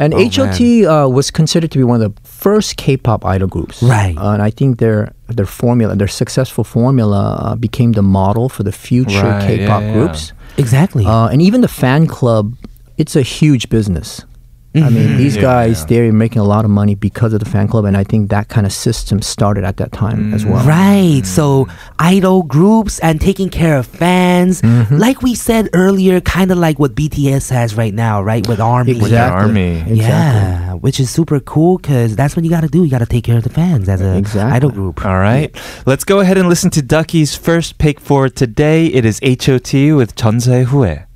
and 0.00 0.14
Oh, 0.14 0.28
HOT 0.28 0.60
uh, 0.86 1.08
was 1.08 1.30
considered 1.30 1.70
to 1.72 1.78
be 1.78 1.84
one 1.84 2.00
of 2.00 2.14
the 2.14 2.20
first 2.26 2.76
K-pop 2.78 3.24
idol 3.26 3.48
groups, 3.48 3.82
Right. 3.82 4.16
Uh, 4.16 4.30
and 4.32 4.40
I 4.42 4.50
think 4.50 4.78
their 4.78 5.12
their 5.28 5.46
formula, 5.46 5.94
their 5.96 6.08
successful 6.08 6.64
formula, 6.64 7.36
uh, 7.42 7.54
became 7.56 7.92
the 7.92 8.02
model 8.02 8.48
for 8.48 8.62
the 8.62 8.72
future 8.72 9.22
Right, 9.22 9.46
K-pop 9.46 9.82
yeah. 9.82 9.92
groups. 9.92 10.32
Exactly. 10.56 11.04
Uh, 11.04 11.28
and 11.28 11.42
even 11.42 11.60
the 11.60 11.68
fan 11.68 12.06
club, 12.06 12.54
it's 12.96 13.14
a 13.16 13.22
huge 13.22 13.68
business. 13.68 14.24
I 14.74 14.88
mean, 14.88 14.92
mm-hmm. 14.92 15.16
these 15.18 15.36
yeah, 15.36 15.42
guys, 15.42 15.80
yeah. 15.80 15.86
they're 15.86 16.12
making 16.12 16.40
a 16.40 16.44
lot 16.44 16.64
of 16.64 16.70
money 16.70 16.94
because 16.94 17.34
of 17.34 17.40
the 17.40 17.48
fan 17.48 17.68
club. 17.68 17.84
And 17.84 17.94
I 17.94 18.04
think 18.04 18.30
that 18.30 18.48
kind 18.48 18.64
of 18.64 18.72
system 18.72 19.20
started 19.20 19.64
at 19.64 19.76
that 19.76 19.92
time 19.92 20.30
mm. 20.30 20.34
as 20.34 20.46
well. 20.46 20.66
Right. 20.66 21.20
Mm. 21.22 21.26
So, 21.26 21.68
idol 21.98 22.42
groups 22.42 22.98
and 23.00 23.20
taking 23.20 23.50
care 23.50 23.76
of 23.76 23.86
fans. 23.86 24.62
Mm-hmm. 24.62 24.96
Like 24.96 25.20
we 25.20 25.34
said 25.34 25.68
earlier, 25.74 26.20
kind 26.22 26.50
of 26.50 26.56
like 26.56 26.78
what 26.78 26.94
BTS 26.94 27.50
has 27.50 27.76
right 27.76 27.92
now, 27.92 28.22
right? 28.22 28.46
With 28.48 28.60
Army. 28.60 28.92
Exactly. 28.92 29.10
With 29.10 29.20
Army. 29.20 29.76
Exactly. 29.80 29.96
Yeah. 29.98 30.72
Which 30.74 30.98
is 30.98 31.10
super 31.10 31.38
cool 31.40 31.76
because 31.76 32.16
that's 32.16 32.34
what 32.34 32.44
you 32.44 32.50
got 32.50 32.62
to 32.62 32.68
do. 32.68 32.82
You 32.82 32.90
got 32.90 33.00
to 33.00 33.06
take 33.06 33.24
care 33.24 33.36
of 33.36 33.44
the 33.44 33.50
fans 33.50 33.90
as 33.90 34.00
an 34.00 34.16
exactly. 34.16 34.56
idol 34.56 34.70
group. 34.70 35.04
All 35.04 35.18
right. 35.18 35.54
Let's 35.84 36.04
go 36.04 36.20
ahead 36.20 36.38
and 36.38 36.48
listen 36.48 36.70
to 36.70 36.82
Ducky's 36.82 37.36
first 37.36 37.76
pick 37.76 38.00
for 38.00 38.30
today. 38.30 38.86
It 38.86 39.04
is 39.04 39.20
HOT 39.22 39.74
with 39.94 40.16
Chun 40.16 40.40
Se 40.40 40.64
Hue. 40.64 41.11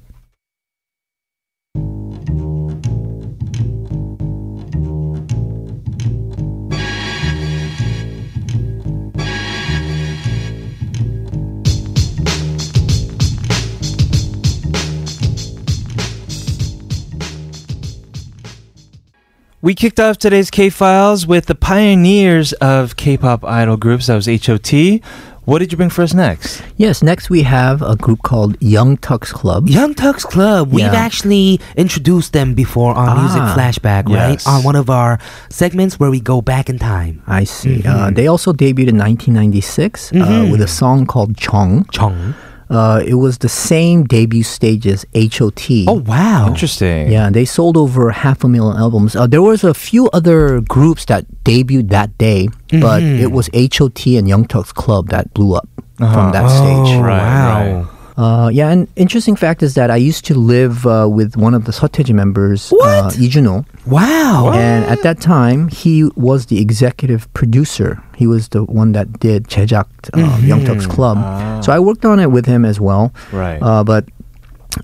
We 19.66 19.75
kicked 19.75 19.99
off 19.99 20.16
today's 20.16 20.49
K 20.49 20.70
Files 20.70 21.26
with 21.26 21.46
the 21.46 21.56
pioneers 21.56 22.52
of 22.52 22.94
K 22.94 23.16
pop 23.16 23.42
idol 23.44 23.76
groups. 23.76 24.06
That 24.06 24.14
was 24.14 24.26
HOT. 24.26 25.00
What 25.44 25.58
did 25.58 25.73
you 25.73 25.76
bring 25.76 25.90
for 25.90 26.02
us 26.02 26.14
next? 26.14 26.62
Yes, 26.76 27.02
next 27.02 27.30
we 27.30 27.42
have 27.42 27.82
a 27.82 27.96
group 27.96 28.23
called 28.23 28.56
Young 28.62 28.96
Turks 28.96 29.32
Club. 29.32 29.68
Young 29.68 29.92
Turks 29.92 30.25
Club, 30.25 30.70
we've 30.70 30.85
Yeah. 30.85 30.92
actually 30.94 31.58
introduced 31.76 32.32
them 32.32 32.54
before 32.54 32.94
on 32.94 33.18
Music 33.20 33.42
Ah, 33.42 33.56
Flashback, 33.58 34.08
right? 34.08 34.40
On 34.46 34.62
one 34.62 34.76
of 34.76 34.88
our 34.88 35.18
segments 35.50 35.99
where 35.99 36.12
we 36.12 36.20
go 36.20 36.40
back 36.40 36.70
in 36.70 36.78
time. 36.78 37.20
I 37.26 37.42
see. 37.42 37.78
Mm-hmm. 37.78 37.88
Uh, 37.88 38.11
they 38.12 38.28
also 38.28 38.52
debuted 38.52 38.87
in 38.94 38.99
1996 38.99 40.12
uh, 40.12 40.46
with 40.49 40.61
a 40.61 40.68
song 40.68 41.06
called 41.06 41.37
Chong. 41.37 41.87
Chong. 41.90 42.35
Uh, 42.68 43.02
it 43.06 43.14
was 43.14 43.38
the 43.38 43.49
same 43.49 44.04
debut 44.04 44.42
stage 44.42 44.87
as 44.87 45.06
HOT. 45.14 45.68
Oh, 45.87 46.02
wow. 46.06 46.49
Interesting. 46.49 47.11
Yeah, 47.12 47.30
they 47.30 47.44
sold 47.44 47.76
over 47.76 48.11
half 48.11 48.42
a 48.44 48.49
million 48.49 48.76
albums. 48.76 49.14
Uh, 49.14 49.26
there 49.26 49.42
was 49.42 49.62
a 49.64 49.73
few 49.75 50.08
other 50.11 50.61
groups 50.62 51.04
that 51.06 51.25
debuted 51.44 51.90
that 51.90 52.16
day, 52.18 52.49
but 52.70 53.02
Mm-hmm. 53.02 53.23
it 53.23 53.30
was 53.32 53.49
HOT 53.54 54.06
and 54.19 54.26
Young 54.28 54.47
Turks 54.47 54.73
Club 54.73 55.08
that 55.10 55.32
blew 55.34 55.54
up 55.54 55.69
from 55.99 56.32
that 56.32 56.49
stage. 56.50 56.97
Oh, 56.99 57.02
Right, 57.02 57.19
wow. 57.19 57.82
right. 57.82 57.86
Uh, 58.16 58.48
yeah, 58.48 58.70
and 58.70 58.88
interesting 58.96 59.36
fact 59.36 59.62
is 59.62 59.74
that 59.74 59.90
I 59.90 59.96
used 59.96 60.24
to 60.26 60.34
live 60.34 60.86
uh, 60.86 61.06
with 61.06 61.36
one 61.36 61.52
of 61.52 61.66
the 61.66 61.72
Seo 61.72 61.86
Taiji 61.88 62.14
members, 62.14 62.72
uh, 62.72 62.76
What? 62.80 63.18
Lee 63.18 63.28
Juno, 63.28 63.66
Wow. 63.84 64.52
and 64.54 64.84
at 64.86 65.02
that 65.02 65.20
time 65.20 65.68
he 65.68 66.08
was 66.16 66.46
the 66.46 66.58
executive 66.58 67.28
producer. 67.34 68.00
He 68.16 68.26
was 68.26 68.48
the 68.48 68.64
one 68.64 68.92
that 68.92 69.20
did 69.20 69.48
제작 69.48 69.84
uh, 70.16 70.38
Young 70.40 70.64
Tux 70.64 70.88
Club. 70.88 71.18
So 71.62 71.72
I 71.72 71.78
worked 71.78 72.04
on 72.06 72.18
it 72.18 72.30
with 72.32 72.46
him 72.46 72.64
as 72.64 72.80
well. 72.80 73.12
Right. 73.32 73.60
Uh, 73.60 73.84
but 73.84 74.08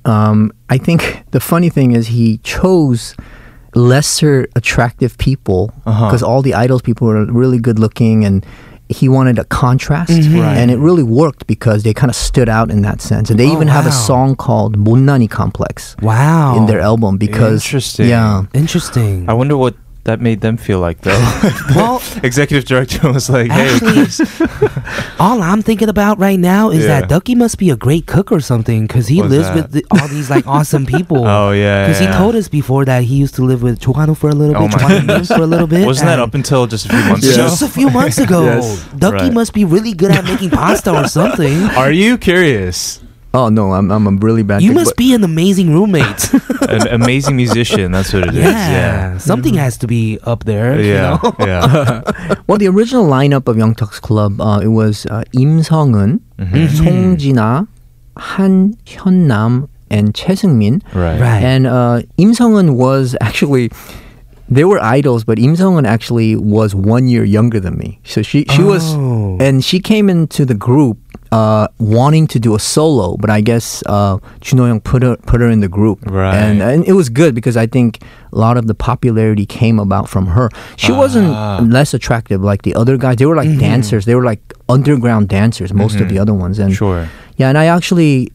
um, 0.04 0.52
I 0.68 0.76
think 0.76 1.24
the 1.32 1.40
funny 1.40 1.70
thing 1.70 1.92
is 1.96 2.08
he 2.08 2.36
chose 2.44 3.16
lesser 3.74 4.46
attractive 4.56 5.16
people 5.16 5.72
Uh-huh. 5.86 6.04
because 6.12 6.22
all 6.22 6.42
the 6.42 6.52
idols 6.52 6.82
people 6.82 7.08
were 7.08 7.24
really 7.24 7.58
good 7.58 7.78
looking 7.78 8.24
and 8.28 8.44
he 8.92 9.08
wanted 9.08 9.38
a 9.38 9.44
contrast 9.44 10.10
mm-hmm. 10.12 10.38
Right. 10.40 10.56
and 10.56 10.70
it 10.70 10.78
really 10.78 11.02
worked 11.02 11.46
because 11.46 11.82
they 11.82 11.94
kind 11.94 12.10
of 12.10 12.16
stood 12.16 12.48
out 12.48 12.70
in 12.70 12.82
that 12.82 13.00
sense 13.00 13.30
and 13.30 13.38
they 13.38 13.48
Oh, 13.48 13.52
even 13.56 13.68
have 13.68 13.86
a 13.86 13.92
song 13.92 14.36
called 14.36 14.76
Munnani 14.78 15.28
Complex 15.28 15.96
wow. 16.02 16.56
in 16.56 16.66
their 16.66 16.80
album 16.80 17.18
because 17.18 17.64
Interesting. 17.66 18.08
yeah 18.08 18.44
Interesting. 18.54 19.28
I 19.28 19.34
wonder 19.34 19.56
what 19.56 19.74
that 20.04 20.20
made 20.20 20.40
them 20.40 20.56
feel 20.56 20.80
like, 20.80 21.00
though. 21.02 21.16
well, 21.76 22.02
Executive 22.24 22.64
director 22.64 23.12
was 23.12 23.30
like, 23.30 23.50
"Hey, 23.52 23.68
Actually, 23.74 24.26
all 25.20 25.40
I'm 25.42 25.62
thinking 25.62 25.88
about 25.88 26.18
right 26.18 26.38
now 26.40 26.70
is 26.70 26.80
Yeah. 26.84 27.00
that 27.00 27.08
Ducky 27.08 27.34
must 27.36 27.56
be 27.56 27.70
a 27.70 27.76
great 27.76 28.06
cook 28.06 28.32
or 28.32 28.40
something 28.40 28.86
because 28.86 29.06
he 29.06 29.20
What's 29.20 29.30
lives 29.30 29.46
that? 29.48 29.54
with 29.56 29.70
the, 29.72 29.84
all 29.92 30.08
these 30.08 30.28
like 30.28 30.46
awesome 30.46 30.86
people. 30.86 31.24
Oh, 31.32 31.52
yeah, 31.52 31.86
Because 31.86 32.00
yeah. 32.02 32.12
he 32.12 32.18
told 32.18 32.34
us 32.34 32.48
before 32.48 32.84
that 32.84 33.04
he 33.04 33.14
used 33.16 33.34
to 33.36 33.42
live 33.44 33.62
with 33.62 33.78
Choganu 33.80 34.16
for 34.16 34.28
a 34.30 34.34
little 34.34 34.56
Oh 34.56 34.66
bit, 34.68 35.04
my 35.06 35.22
for 35.22 35.42
a 35.42 35.46
little 35.46 35.66
bit. 35.68 35.86
wasn't 35.86 36.06
that 36.08 36.14
and 36.18 36.22
up 36.22 36.34
until 36.34 36.66
just 36.66 36.86
a 36.86 36.88
few 36.88 37.04
months 37.04 37.26
ago?" 37.26 37.36
Just 37.36 37.62
a 37.62 37.68
few 37.68 37.88
months 37.90 38.18
ago. 38.18 38.44
Yes. 38.44 38.84
Ducky 38.98 39.16
Right. 39.24 39.32
must 39.32 39.52
be 39.54 39.64
really 39.64 39.92
good 39.94 40.10
at 40.10 40.24
making 40.24 40.50
pasta 40.50 40.90
or 40.92 41.06
something. 41.06 41.62
Are 41.76 41.92
you 41.92 42.18
curious? 42.18 42.98
Oh 43.34 43.48
no, 43.48 43.72
I'm 43.72 43.90
I'm 43.90 44.06
a 44.06 44.10
really 44.10 44.42
bad. 44.42 44.62
You 44.62 44.70
kid, 44.70 44.74
must 44.74 44.96
be 44.96 45.14
an 45.14 45.24
amazing 45.24 45.72
roommate, 45.72 46.32
an 46.68 46.86
amazing 46.88 47.36
musician. 47.36 47.92
That's 47.92 48.12
what 48.12 48.28
it 48.28 48.34
is. 48.34 48.44
yeah. 48.44 48.70
Yeah, 48.72 49.18
something 49.18 49.54
mm-hmm. 49.54 49.62
has 49.62 49.78
to 49.78 49.86
be 49.86 50.18
up 50.24 50.44
there. 50.44 50.80
Yeah, 50.80 51.18
you 51.22 51.30
know? 51.30 51.36
yeah. 51.40 52.36
well, 52.46 52.58
the 52.58 52.68
original 52.68 53.06
lineup 53.06 53.48
of 53.48 53.56
Young 53.56 53.74
Turks 53.74 54.00
Club 54.00 54.40
uh, 54.40 54.60
it 54.60 54.68
was 54.68 55.06
uh, 55.06 55.24
Im 55.32 55.62
Sung-eun, 55.62 56.20
mm-hmm. 56.38 56.54
mm-hmm. 56.54 56.76
Song 56.76 57.16
Jina, 57.16 57.68
Han 58.16 58.74
Hyunnam, 58.84 59.68
and 59.90 60.14
Choi 60.14 60.34
Seungmin. 60.34 60.82
Right. 60.94 61.18
right. 61.18 61.42
And 61.42 61.66
uh, 61.66 62.02
Im 62.18 62.32
Eun 62.32 62.76
was 62.76 63.16
actually 63.20 63.70
they 64.48 64.64
were 64.64 64.78
idols, 64.82 65.24
but 65.24 65.38
Im 65.38 65.56
Sung-eun 65.56 65.86
actually 65.86 66.36
was 66.36 66.74
one 66.74 67.08
year 67.08 67.24
younger 67.24 67.60
than 67.60 67.78
me. 67.78 68.00
So 68.04 68.20
she 68.20 68.44
she 68.50 68.62
oh. 68.62 68.66
was, 68.66 68.92
and 69.40 69.64
she 69.64 69.80
came 69.80 70.10
into 70.10 70.44
the 70.44 70.54
group 70.54 70.98
uh, 71.32 71.66
wanting 71.78 72.26
to 72.28 72.38
do 72.38 72.54
a 72.54 72.58
solo, 72.58 73.16
but 73.16 73.30
I 73.30 73.40
guess 73.40 73.82
uh, 73.86 74.18
Juno 74.40 74.66
Young 74.66 74.80
put 74.80 75.02
her 75.02 75.16
put 75.26 75.40
her 75.40 75.48
in 75.48 75.60
the 75.60 75.68
group, 75.68 75.98
Right. 76.04 76.34
And 76.34 76.60
and 76.62 76.84
it 76.86 76.92
was 76.92 77.08
good 77.08 77.34
because 77.34 77.56
I 77.56 77.66
think 77.66 77.98
a 78.32 78.38
lot 78.38 78.56
of 78.58 78.66
the 78.66 78.74
popularity 78.74 79.46
came 79.46 79.78
about 79.80 80.08
from 80.08 80.26
her. 80.36 80.48
She 80.76 80.92
Ah. 80.92 80.98
wasn't 80.98 81.28
less 81.72 81.94
attractive 81.94 82.40
like 82.50 82.62
the 82.62 82.74
other 82.74 82.96
guys. 82.98 83.16
They 83.16 83.26
were 83.26 83.36
like 83.42 83.58
dancers. 83.58 84.04
They 84.04 84.14
were 84.14 84.24
like 84.32 84.40
underground 84.68 85.28
dancers. 85.28 85.72
Most 85.72 86.00
of 86.00 86.08
the 86.08 86.18
other 86.18 86.34
ones, 86.34 86.58
and 86.58 86.72
Sure. 86.74 87.08
yeah, 87.38 87.48
and 87.48 87.56
I 87.58 87.64
actually 87.66 88.28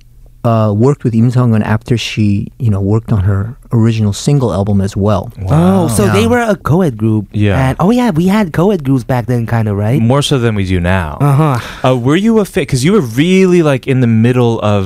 uh, 0.47 0.71
worked 0.85 1.03
with 1.03 1.13
Im 1.21 1.29
Sung-eun 1.35 1.61
after 1.75 1.95
she, 2.07 2.27
you 2.63 2.69
know, 2.73 2.79
worked 2.93 3.11
on 3.11 3.21
her 3.29 3.41
original 3.75 4.13
single 4.13 4.51
album 4.59 4.79
as 4.87 4.95
well. 4.95 5.23
Oh, 5.51 5.87
so 5.97 6.05
Yeah. 6.05 6.13
they 6.17 6.25
were 6.31 6.39
a 6.39 6.55
co-ed 6.55 6.95
group. 7.03 7.27
Yeah. 7.45 7.59
And, 7.69 7.73
oh 7.83 7.91
yeah, 7.99 8.09
we 8.19 8.25
had 8.31 8.45
co-ed 8.59 8.81
groups 8.87 9.03
back 9.03 9.25
then, 9.31 9.45
kind 9.45 9.67
of, 9.67 9.75
right? 9.75 9.99
More 10.13 10.21
so 10.29 10.39
than 10.39 10.55
we 10.55 10.63
do 10.65 10.79
now. 10.79 11.17
Uh 11.19 11.35
huh. 11.41 11.57
Uh, 11.89 11.95
were 12.07 12.15
you 12.25 12.39
a 12.39 12.45
fit? 12.45 12.61
Because 12.67 12.83
you 12.87 12.93
were 12.95 13.05
really 13.23 13.61
like 13.71 13.83
in 13.91 13.99
the 14.05 14.07
middle 14.25 14.55
of 14.63 14.85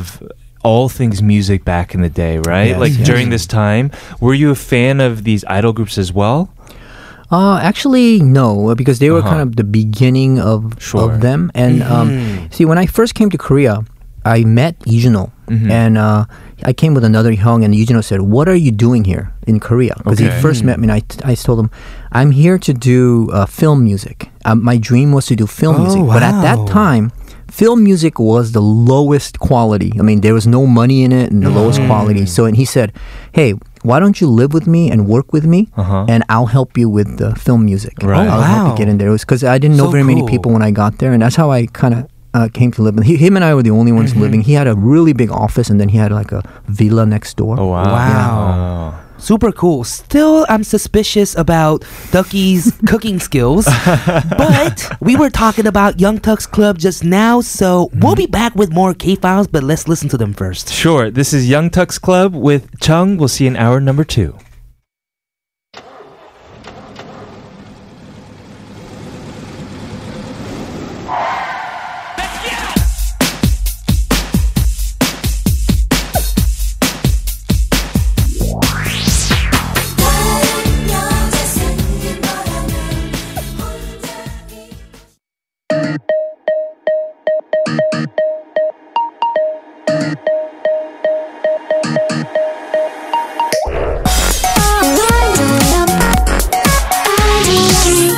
all 0.63 0.89
things 0.89 1.21
music 1.21 1.65
back 1.65 1.93
in 1.95 2.01
the 2.01 2.09
day, 2.23 2.37
right? 2.45 2.69
Yes, 2.73 2.79
like 2.79 2.93
yes. 2.97 3.05
during 3.09 3.29
this 3.29 3.45
time, 3.45 3.89
were 4.19 4.33
you 4.41 4.49
a 4.51 4.55
fan 4.71 4.99
of 5.01 5.23
these 5.29 5.43
idol 5.49 5.73
groups 5.73 5.97
as 5.97 6.09
well? 6.13 6.49
Uh, 7.31 7.57
actually, 7.63 8.19
no, 8.19 8.75
because 8.75 8.99
they 8.99 9.09
were 9.09 9.19
Uh-huh. 9.23 9.29
kind 9.29 9.41
of 9.41 9.55
the 9.55 9.63
beginning 9.63 10.37
of 10.37 10.75
Sure. 10.83 11.07
of 11.09 11.21
them. 11.21 11.49
And 11.55 11.81
um, 11.81 12.09
see, 12.51 12.65
when 12.65 12.77
I 12.77 12.85
first 12.85 13.15
came 13.15 13.29
to 13.31 13.37
Korea, 13.39 13.85
I 14.25 14.43
met 14.43 14.75
Lee 14.87 14.99
Juno, 14.99 15.31
Mm-hmm. 15.51 15.69
and 15.71 15.97
uh, 15.97 16.23
I 16.63 16.71
came 16.71 16.93
with 16.93 17.03
another 17.03 17.33
Hyung, 17.35 17.65
and 17.65 17.73
Lee 17.75 17.83
Juno 17.85 17.99
said, 17.99 18.21
"What 18.21 18.47
are 18.47 18.55
you 18.55 18.71
doing 18.71 19.03
here 19.03 19.33
in 19.47 19.59
Korea?" 19.59 19.95
Because 19.97 20.21
Okay. 20.21 20.31
he 20.33 20.41
first 20.41 20.63
met 20.63 20.79
me, 20.79 20.87
and 20.87 20.93
I, 20.93 21.01
I 21.31 21.35
told 21.35 21.59
him, 21.59 21.69
"I'm 22.13 22.31
here 22.31 22.57
to 22.59 22.71
do 22.73 23.27
uh, 23.33 23.45
film 23.45 23.83
music. 23.83 24.29
Um, 24.45 24.63
my 24.63 24.77
dream 24.77 25.11
was 25.11 25.25
to 25.27 25.35
do 25.35 25.45
film 25.47 25.75
Oh, 25.75 25.83
music, 25.83 26.03
but 26.07 26.23
at 26.23 26.39
that 26.41 26.67
time." 26.71 27.11
Film 27.51 27.83
music 27.83 28.15
was 28.17 28.53
the 28.53 28.61
lowest 28.63 29.39
quality. 29.43 29.91
I 29.99 30.03
mean, 30.03 30.21
there 30.21 30.33
was 30.33 30.47
no 30.47 30.65
money 30.65 31.03
in 31.03 31.11
it 31.11 31.31
and 31.35 31.43
the 31.43 31.49
lowest 31.51 31.81
Mm. 31.83 31.87
quality. 31.91 32.25
So, 32.25 32.45
and 32.47 32.55
he 32.55 32.63
said, 32.63 32.93
"Hey, 33.33 33.55
why 33.83 33.99
don't 33.99 34.21
you 34.21 34.27
live 34.31 34.53
with 34.53 34.67
me 34.67 34.89
and 34.89 35.03
work 35.05 35.33
with 35.35 35.43
me, 35.43 35.67
Uh-huh. 35.75 36.05
and 36.07 36.23
I'll 36.31 36.45
help 36.47 36.77
you 36.79 36.87
with 36.87 37.17
the 37.19 37.35
film 37.35 37.65
music. 37.65 37.99
Right. 38.01 38.23
I'll 38.23 38.39
help 38.47 38.63
wow. 38.63 38.71
you 38.71 38.77
get 38.77 38.87
in 38.87 38.99
there. 38.99 39.09
It 39.11 39.17
was 39.19 39.25
because 39.27 39.43
I 39.43 39.57
didn't 39.59 39.75
know 39.75 39.91
So 39.91 39.91
very 39.91 40.05
many 40.07 40.23
people 40.31 40.53
when 40.55 40.61
I 40.63 40.71
got 40.71 40.99
there, 40.99 41.11
and 41.11 41.19
that's 41.21 41.35
how 41.35 41.51
I 41.51 41.67
kind 41.75 41.93
of 41.93 42.07
uh, 42.33 42.47
came 42.53 42.71
to 42.71 42.81
live. 42.81 42.97
He, 43.03 43.15
him 43.17 43.35
and 43.35 43.43
I 43.45 43.53
were 43.55 43.63
the 43.63 43.71
only 43.71 43.91
ones 43.91 44.11
Mm-hmm. 44.11 44.21
living. 44.21 44.41
He 44.41 44.53
had 44.53 44.67
a 44.67 44.75
really 44.75 45.13
big 45.13 45.31
office, 45.31 45.69
and 45.69 45.79
then 45.79 45.89
he 45.89 45.97
had 45.97 46.11
like 46.11 46.31
a 46.31 46.41
villa 46.67 47.05
next 47.05 47.37
door. 47.37 47.59
Oh 47.59 47.67
wow. 47.67 47.83
Wow. 47.85 48.99
Super 49.17 49.51
cool. 49.51 49.83
Still, 49.83 50.47
I'm 50.49 50.63
suspicious 50.63 51.37
about 51.37 51.85
Ducky's 52.09 52.73
cooking 52.87 53.19
skills, 53.19 53.65
but 54.37 54.91
we 54.99 55.15
were 55.15 55.29
talking 55.29 55.67
about 55.67 55.99
Young 55.99 56.19
Turks 56.19 56.47
Club 56.47 56.79
just 56.79 57.03
now, 57.03 57.39
so 57.41 57.91
we'll 57.93 58.15
be 58.15 58.25
back 58.25 58.55
with 58.55 58.73
more 58.73 58.95
K 58.95 59.15
Files, 59.15 59.45
but 59.47 59.61
let's 59.63 59.87
listen 59.87 60.09
to 60.09 60.17
them 60.17 60.33
first. 60.33 60.73
Sure. 60.73 61.11
This 61.11 61.33
is 61.33 61.47
Young 61.47 61.69
Turks 61.69 61.99
Club 61.99 62.33
with 62.33 62.79
Chung. 62.79 63.17
We'll 63.17 63.27
see 63.27 63.43
you 63.43 63.51
in 63.51 63.57
hour 63.57 63.79
number 63.79 64.03
two. 64.03 64.35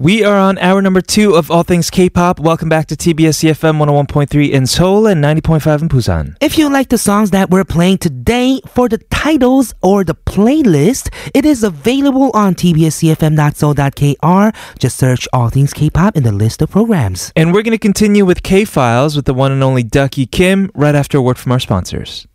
We 0.00 0.24
are 0.24 0.38
on 0.38 0.56
hour 0.60 0.80
number 0.80 1.02
two 1.02 1.36
of 1.36 1.50
All 1.50 1.62
Things 1.62 1.90
K-pop. 1.90 2.40
Welcome 2.40 2.70
back 2.70 2.86
to 2.86 2.96
TBS 2.96 3.44
EFM 3.44 3.76
101.3 3.76 4.50
in 4.50 4.66
Seoul 4.66 5.06
and 5.06 5.22
90.5 5.22 5.82
in 5.82 5.90
Busan. 5.90 6.36
If 6.40 6.56
you 6.56 6.70
like 6.70 6.88
the 6.88 6.96
songs 6.96 7.32
that 7.32 7.50
we're 7.50 7.66
playing 7.66 7.98
today, 7.98 8.62
for 8.66 8.88
the 8.88 8.96
titles 8.96 9.74
or 9.82 10.02
the 10.02 10.14
playlist, 10.14 11.12
it 11.34 11.44
is 11.44 11.62
available 11.62 12.30
on 12.32 12.54
tbscfm.so.kr. 12.54 14.78
Just 14.78 14.96
search 14.96 15.28
All 15.34 15.50
Things 15.50 15.74
K-pop 15.74 16.16
in 16.16 16.22
the 16.22 16.32
list 16.32 16.62
of 16.62 16.70
programs. 16.70 17.30
And 17.36 17.52
we're 17.52 17.62
going 17.62 17.72
to 17.72 17.78
continue 17.78 18.24
with 18.24 18.42
K-Files 18.42 19.16
with 19.16 19.26
the 19.26 19.34
one 19.34 19.52
and 19.52 19.62
only 19.62 19.82
Ducky 19.82 20.24
Kim 20.24 20.70
right 20.74 20.94
after 20.94 21.18
a 21.18 21.22
word 21.22 21.36
from 21.36 21.52
our 21.52 21.60
sponsors. 21.60 22.26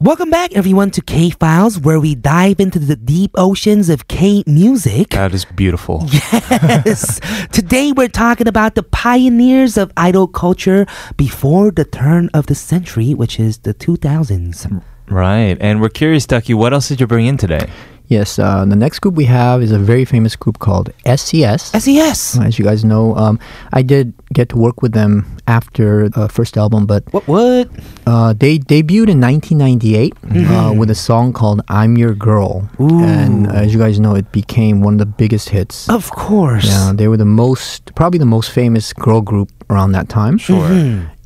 Welcome 0.00 0.30
back, 0.30 0.54
everyone, 0.54 0.92
to 0.92 1.00
K 1.00 1.30
Files, 1.30 1.76
where 1.76 1.98
we 1.98 2.14
dive 2.14 2.60
into 2.60 2.78
the 2.78 2.94
deep 2.94 3.32
oceans 3.34 3.88
of 3.88 4.06
K 4.06 4.44
music. 4.46 5.08
That 5.08 5.34
is 5.34 5.44
beautiful. 5.44 6.06
Yes. 6.30 7.18
Today 7.50 7.90
we're 7.90 8.06
talking 8.06 8.46
about 8.46 8.76
the 8.76 8.84
pioneers 8.84 9.76
of 9.76 9.92
idol 9.96 10.28
culture 10.28 10.86
before 11.16 11.72
the 11.72 11.84
turn 11.84 12.30
of 12.32 12.46
the 12.46 12.54
century, 12.54 13.12
which 13.12 13.40
is 13.40 13.58
the 13.58 13.74
2000s. 13.74 14.82
Right. 15.08 15.56
And 15.60 15.80
we're 15.80 15.88
curious, 15.88 16.26
Ducky, 16.26 16.54
what 16.54 16.72
else 16.72 16.86
did 16.86 17.00
you 17.00 17.08
bring 17.08 17.26
in 17.26 17.36
today? 17.36 17.68
Yes, 18.08 18.38
uh, 18.38 18.64
the 18.64 18.74
next 18.76 19.00
group 19.00 19.14
we 19.16 19.26
have 19.26 19.62
is 19.62 19.70
a 19.70 19.78
very 19.78 20.04
famous 20.06 20.34
group 20.34 20.58
called 20.58 20.88
SES. 21.04 21.62
SES. 21.76 22.38
As 22.40 22.58
you 22.58 22.64
guys 22.64 22.82
know, 22.84 23.14
um, 23.16 23.38
I 23.72 23.82
did 23.82 24.14
get 24.32 24.48
to 24.50 24.56
work 24.56 24.80
with 24.80 24.92
them 24.92 25.26
after 25.46 26.08
the 26.08 26.28
first 26.28 26.56
album, 26.56 26.86
but 26.86 27.04
What? 27.12 27.28
What? 27.28 27.68
uh, 28.06 28.32
they 28.32 28.58
debuted 28.58 29.08
in 29.12 29.20
1998 29.20 30.14
uh, 30.48 30.72
with 30.72 30.88
a 30.90 30.94
song 30.94 31.32
called 31.34 31.60
"I'm 31.68 31.96
Your 31.98 32.14
Girl," 32.14 32.68
and 32.78 33.46
as 33.52 33.72
you 33.74 33.78
guys 33.78 34.00
know, 34.00 34.14
it 34.14 34.32
became 34.32 34.80
one 34.80 34.94
of 34.94 35.00
the 35.00 35.06
biggest 35.06 35.50
hits. 35.50 35.88
Of 35.88 36.10
course. 36.10 36.64
Yeah, 36.66 36.92
they 36.94 37.08
were 37.08 37.18
the 37.18 37.26
most, 37.28 37.94
probably 37.94 38.18
the 38.18 38.24
most 38.26 38.50
famous 38.50 38.92
girl 38.94 39.20
group 39.20 39.50
around 39.68 39.92
that 39.92 40.08
time. 40.08 40.38
Sure. 40.38 40.64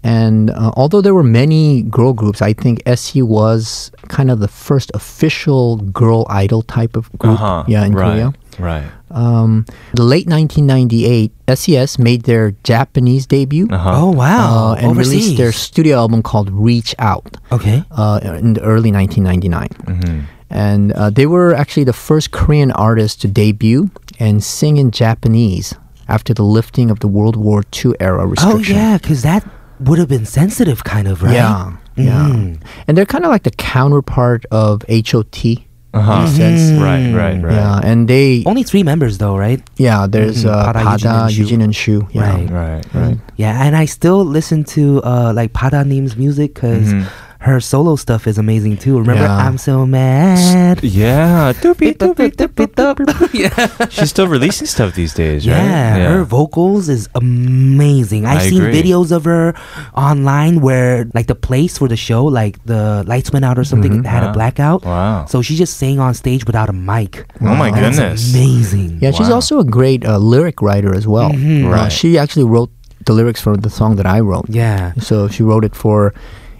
And 0.04 0.50
uh, 0.50 0.72
although 0.76 1.00
there 1.00 1.14
were 1.14 1.22
many 1.22 1.82
girl 1.82 2.12
groups, 2.12 2.42
I 2.42 2.52
think 2.52 2.82
SE 2.86 3.22
was 3.22 3.92
kind 4.08 4.30
of 4.30 4.40
the 4.40 4.48
first 4.48 4.90
official 4.94 5.76
girl 5.76 6.26
idol 6.28 6.62
type 6.62 6.96
of 6.96 7.10
group. 7.18 7.34
Uh-huh. 7.34 7.64
Yeah, 7.68 7.84
in 7.84 7.92
right. 7.94 8.10
Korea. 8.10 8.32
Right. 8.58 8.90
Um, 9.10 9.66
the 9.94 10.02
late 10.02 10.26
1998, 10.26 11.32
SES 11.54 11.98
made 11.98 12.22
their 12.22 12.52
Japanese 12.64 13.26
debut. 13.26 13.68
Uh-huh. 13.70 13.92
Oh 13.94 14.10
wow! 14.10 14.72
uh, 14.72 14.74
and 14.74 14.86
Overseas. 14.86 15.12
released 15.12 15.36
their 15.36 15.52
studio 15.52 15.98
album 15.98 16.22
called 16.22 16.50
Reach 16.50 16.94
Out 16.98 17.36
okay. 17.52 17.84
uh, 17.90 18.20
in 18.22 18.54
the 18.54 18.62
early 18.62 18.90
1999. 18.90 19.68
Mm-hmm. 19.68 20.20
And 20.50 20.92
uh, 20.92 21.10
they 21.10 21.26
were 21.26 21.54
actually 21.54 21.84
the 21.84 21.94
first 21.94 22.30
Korean 22.30 22.72
artist 22.72 23.22
to 23.22 23.28
debut 23.28 23.90
and 24.18 24.42
sing 24.44 24.76
in 24.76 24.90
Japanese 24.90 25.74
after 26.08 26.34
the 26.34 26.42
lifting 26.42 26.90
of 26.90 27.00
the 27.00 27.08
World 27.08 27.36
War 27.36 27.62
II 27.72 27.92
era 28.00 28.26
restrictions. 28.26 28.70
Oh 28.70 28.72
yeah, 28.72 28.98
because 28.98 29.22
that 29.22 29.48
would 29.80 29.98
have 29.98 30.08
been 30.08 30.24
sensitive, 30.26 30.84
kind 30.84 31.08
of, 31.08 31.22
right? 31.22 31.34
Yeah, 31.34 31.72
yeah. 31.96 32.28
Mhm. 32.28 32.58
And 32.88 32.96
they're 32.96 33.06
kind 33.06 33.24
of 33.24 33.30
like 33.30 33.42
the 33.44 33.50
counterpart 33.50 34.44
of 34.50 34.82
HOT. 34.88 35.66
Uh-huh. 35.94 36.12
in 36.12 36.22
a 36.22 36.28
sense. 36.28 36.80
Right, 36.80 37.12
right, 37.12 37.42
right. 37.44 37.52
Yeah, 37.52 37.78
and 37.84 38.08
they 38.08 38.42
Only 38.46 38.62
three 38.62 38.82
members, 38.82 39.18
though, 39.18 39.36
right? 39.36 39.60
yeah, 39.76 40.06
there's 40.08 40.42
Mhm. 40.42 40.48
uh, 40.48 40.72
Bada, 40.72 40.82
Bada, 40.84 41.24
Eugene, 41.28 41.38
Eugene, 41.44 41.60
and 41.60 41.76
Shoo. 41.76 42.08
Yeah. 42.12 42.22
Right. 42.32 42.50
Right, 42.50 42.84
right. 42.94 43.18
Yeah, 43.36 43.62
and 43.62 43.76
I 43.76 43.84
still 43.84 44.24
listen 44.24 44.64
to 44.72 45.02
uh, 45.04 45.34
like 45.36 45.52
Bada 45.52 45.84
Nim's 45.84 46.16
music 46.16 46.54
because 46.54 46.94
Mhm. 46.94 47.04
Her 47.42 47.58
solo 47.60 47.96
stuff 47.96 48.26
is 48.26 48.38
amazing 48.38 48.76
too. 48.78 48.98
Remember, 48.98 49.24
Yeah. 49.24 49.36
I'm 49.46 49.58
so 49.58 49.84
mad. 49.86 50.78
Yeah. 50.82 51.52
Doopy, 51.62 51.96
doopy, 51.98 52.30
doopy, 52.38 52.66
doopy. 52.70 53.28
yeah, 53.34 53.88
She's 53.90 54.10
still 54.10 54.28
releasing 54.28 54.66
stuff 54.66 54.94
these 54.94 55.12
days, 55.12 55.46
right? 55.46 55.56
yeah, 55.56 56.08
her 56.14 56.22
vocals 56.24 56.88
is 56.88 57.08
amazing. 57.16 58.26
I've 58.26 58.46
I 58.46 58.48
seen 58.48 58.62
agree. 58.62 58.82
videos 58.82 59.10
of 59.10 59.24
her 59.24 59.54
online 59.94 60.60
where 60.60 61.06
like 61.14 61.26
the 61.26 61.34
place 61.34 61.78
for 61.78 61.88
the 61.88 61.96
show, 61.96 62.24
like 62.24 62.62
the 62.64 63.02
lights 63.06 63.32
went 63.32 63.44
out 63.44 63.58
or 63.58 63.64
something, 63.64 64.02
Mhm. 64.02 64.06
had 64.06 64.22
a 64.22 64.32
blackout. 64.32 64.84
Wow. 64.84 65.26
So 65.26 65.42
she 65.42 65.56
just 65.56 65.76
sang 65.76 65.98
on 65.98 66.14
stage 66.14 66.46
without 66.46 66.68
a 66.70 66.72
mic. 66.72 67.26
Oh 67.40 67.54
my 67.54 67.68
And 67.68 67.86
it's 67.86 67.98
goodness. 67.98 68.34
amazing. 68.34 68.98
Yeah, 69.02 69.10
she's 69.10 69.30
also 69.30 69.58
a 69.58 69.64
great 69.64 70.04
uh, 70.06 70.18
lyric 70.18 70.62
writer 70.62 70.94
as 70.94 71.06
well. 71.06 71.30
Mhm. 71.30 71.66
Uh, 71.66 71.70
Right. 71.74 71.92
she 71.92 72.18
actually 72.18 72.44
wrote 72.44 72.70
the 73.04 73.12
lyrics 73.12 73.40
for 73.40 73.56
the 73.56 73.70
song 73.70 73.96
that 73.96 74.06
I 74.06 74.20
wrote. 74.20 74.46
Yeah. 74.48 74.92
So 75.00 75.26
she 75.28 75.42
wrote 75.42 75.64
it 75.64 75.74
for. 75.74 76.14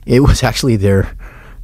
It 0.07 0.21
was 0.21 0.43
actually 0.43 0.77
their 0.77 1.09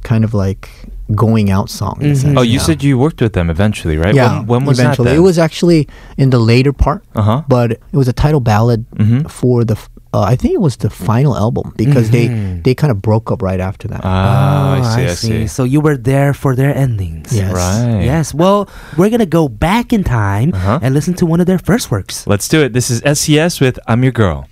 kind 0.03 0.23
of 0.23 0.33
like 0.33 0.69
going 1.15 1.49
out 1.51 1.69
song. 1.69 1.97
in 1.99 2.11
a 2.11 2.13
Mhm. 2.13 2.17
sense, 2.21 2.37
Oh, 2.37 2.41
you 2.41 2.59
yeah. 2.59 2.65
said 2.67 2.83
you 2.83 2.97
worked 2.97 3.19
with 3.21 3.33
them 3.33 3.49
eventually, 3.49 3.97
right? 3.97 4.13
Yeah. 4.15 4.37
When, 4.39 4.47
when 4.47 4.65
was 4.65 4.79
eventually. 4.79 5.09
that? 5.09 5.17
It 5.17 5.21
was 5.21 5.37
actually 5.39 5.87
in 6.17 6.29
the 6.29 6.39
later 6.39 6.71
part, 6.71 7.03
Uh 7.15 7.21
huh. 7.21 7.41
but 7.49 7.71
it 7.71 7.97
was 8.01 8.07
a 8.07 8.13
title 8.13 8.39
ballad 8.39 8.85
Mhm. 8.95 9.29
for 9.29 9.63
the. 9.65 9.75
Uh, 10.11 10.21
I 10.21 10.35
think 10.35 10.53
it 10.55 10.61
was 10.61 10.77
the 10.77 10.89
final 10.89 11.35
album 11.37 11.73
because 11.77 12.07
Mhm. 12.09 12.11
they 12.15 12.25
they 12.65 12.73
kind 12.73 12.89
of 12.91 12.97
broke 13.01 13.31
up 13.31 13.41
right 13.41 13.59
after 13.59 13.87
that. 13.89 14.01
Ah, 14.03 14.73
I 14.73 14.79
Oh, 14.79 14.95
see. 14.95 15.05
I 15.05 15.13
see. 15.13 15.47
So 15.47 15.63
you 15.65 15.81
were 15.81 15.97
there 15.97 16.33
for 16.33 16.55
their 16.55 16.73
endings. 16.75 17.29
Yes. 17.31 17.53
Right. 17.53 18.01
Yes. 18.05 18.33
Well, 18.33 18.67
we're 18.97 19.09
gonna 19.13 19.29
go 19.29 19.47
back 19.49 19.93
in 19.93 20.03
time 20.03 20.49
Uh-huh. 20.53 20.79
and 20.81 20.93
listen 20.97 21.13
to 21.21 21.25
one 21.27 21.39
of 21.41 21.45
their 21.45 21.59
first 21.61 21.91
works. 21.91 22.25
Let's 22.25 22.47
do 22.47 22.61
it. 22.65 22.73
This 22.73 22.89
is 22.89 23.01
SES 23.05 23.59
with 23.61 23.77
I'm 23.87 24.01
Your 24.01 24.11
Girl. 24.13 24.48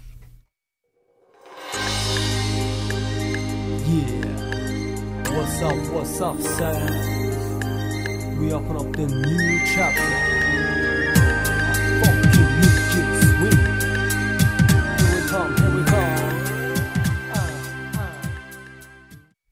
Up, 6.21 6.35
what's 6.35 6.86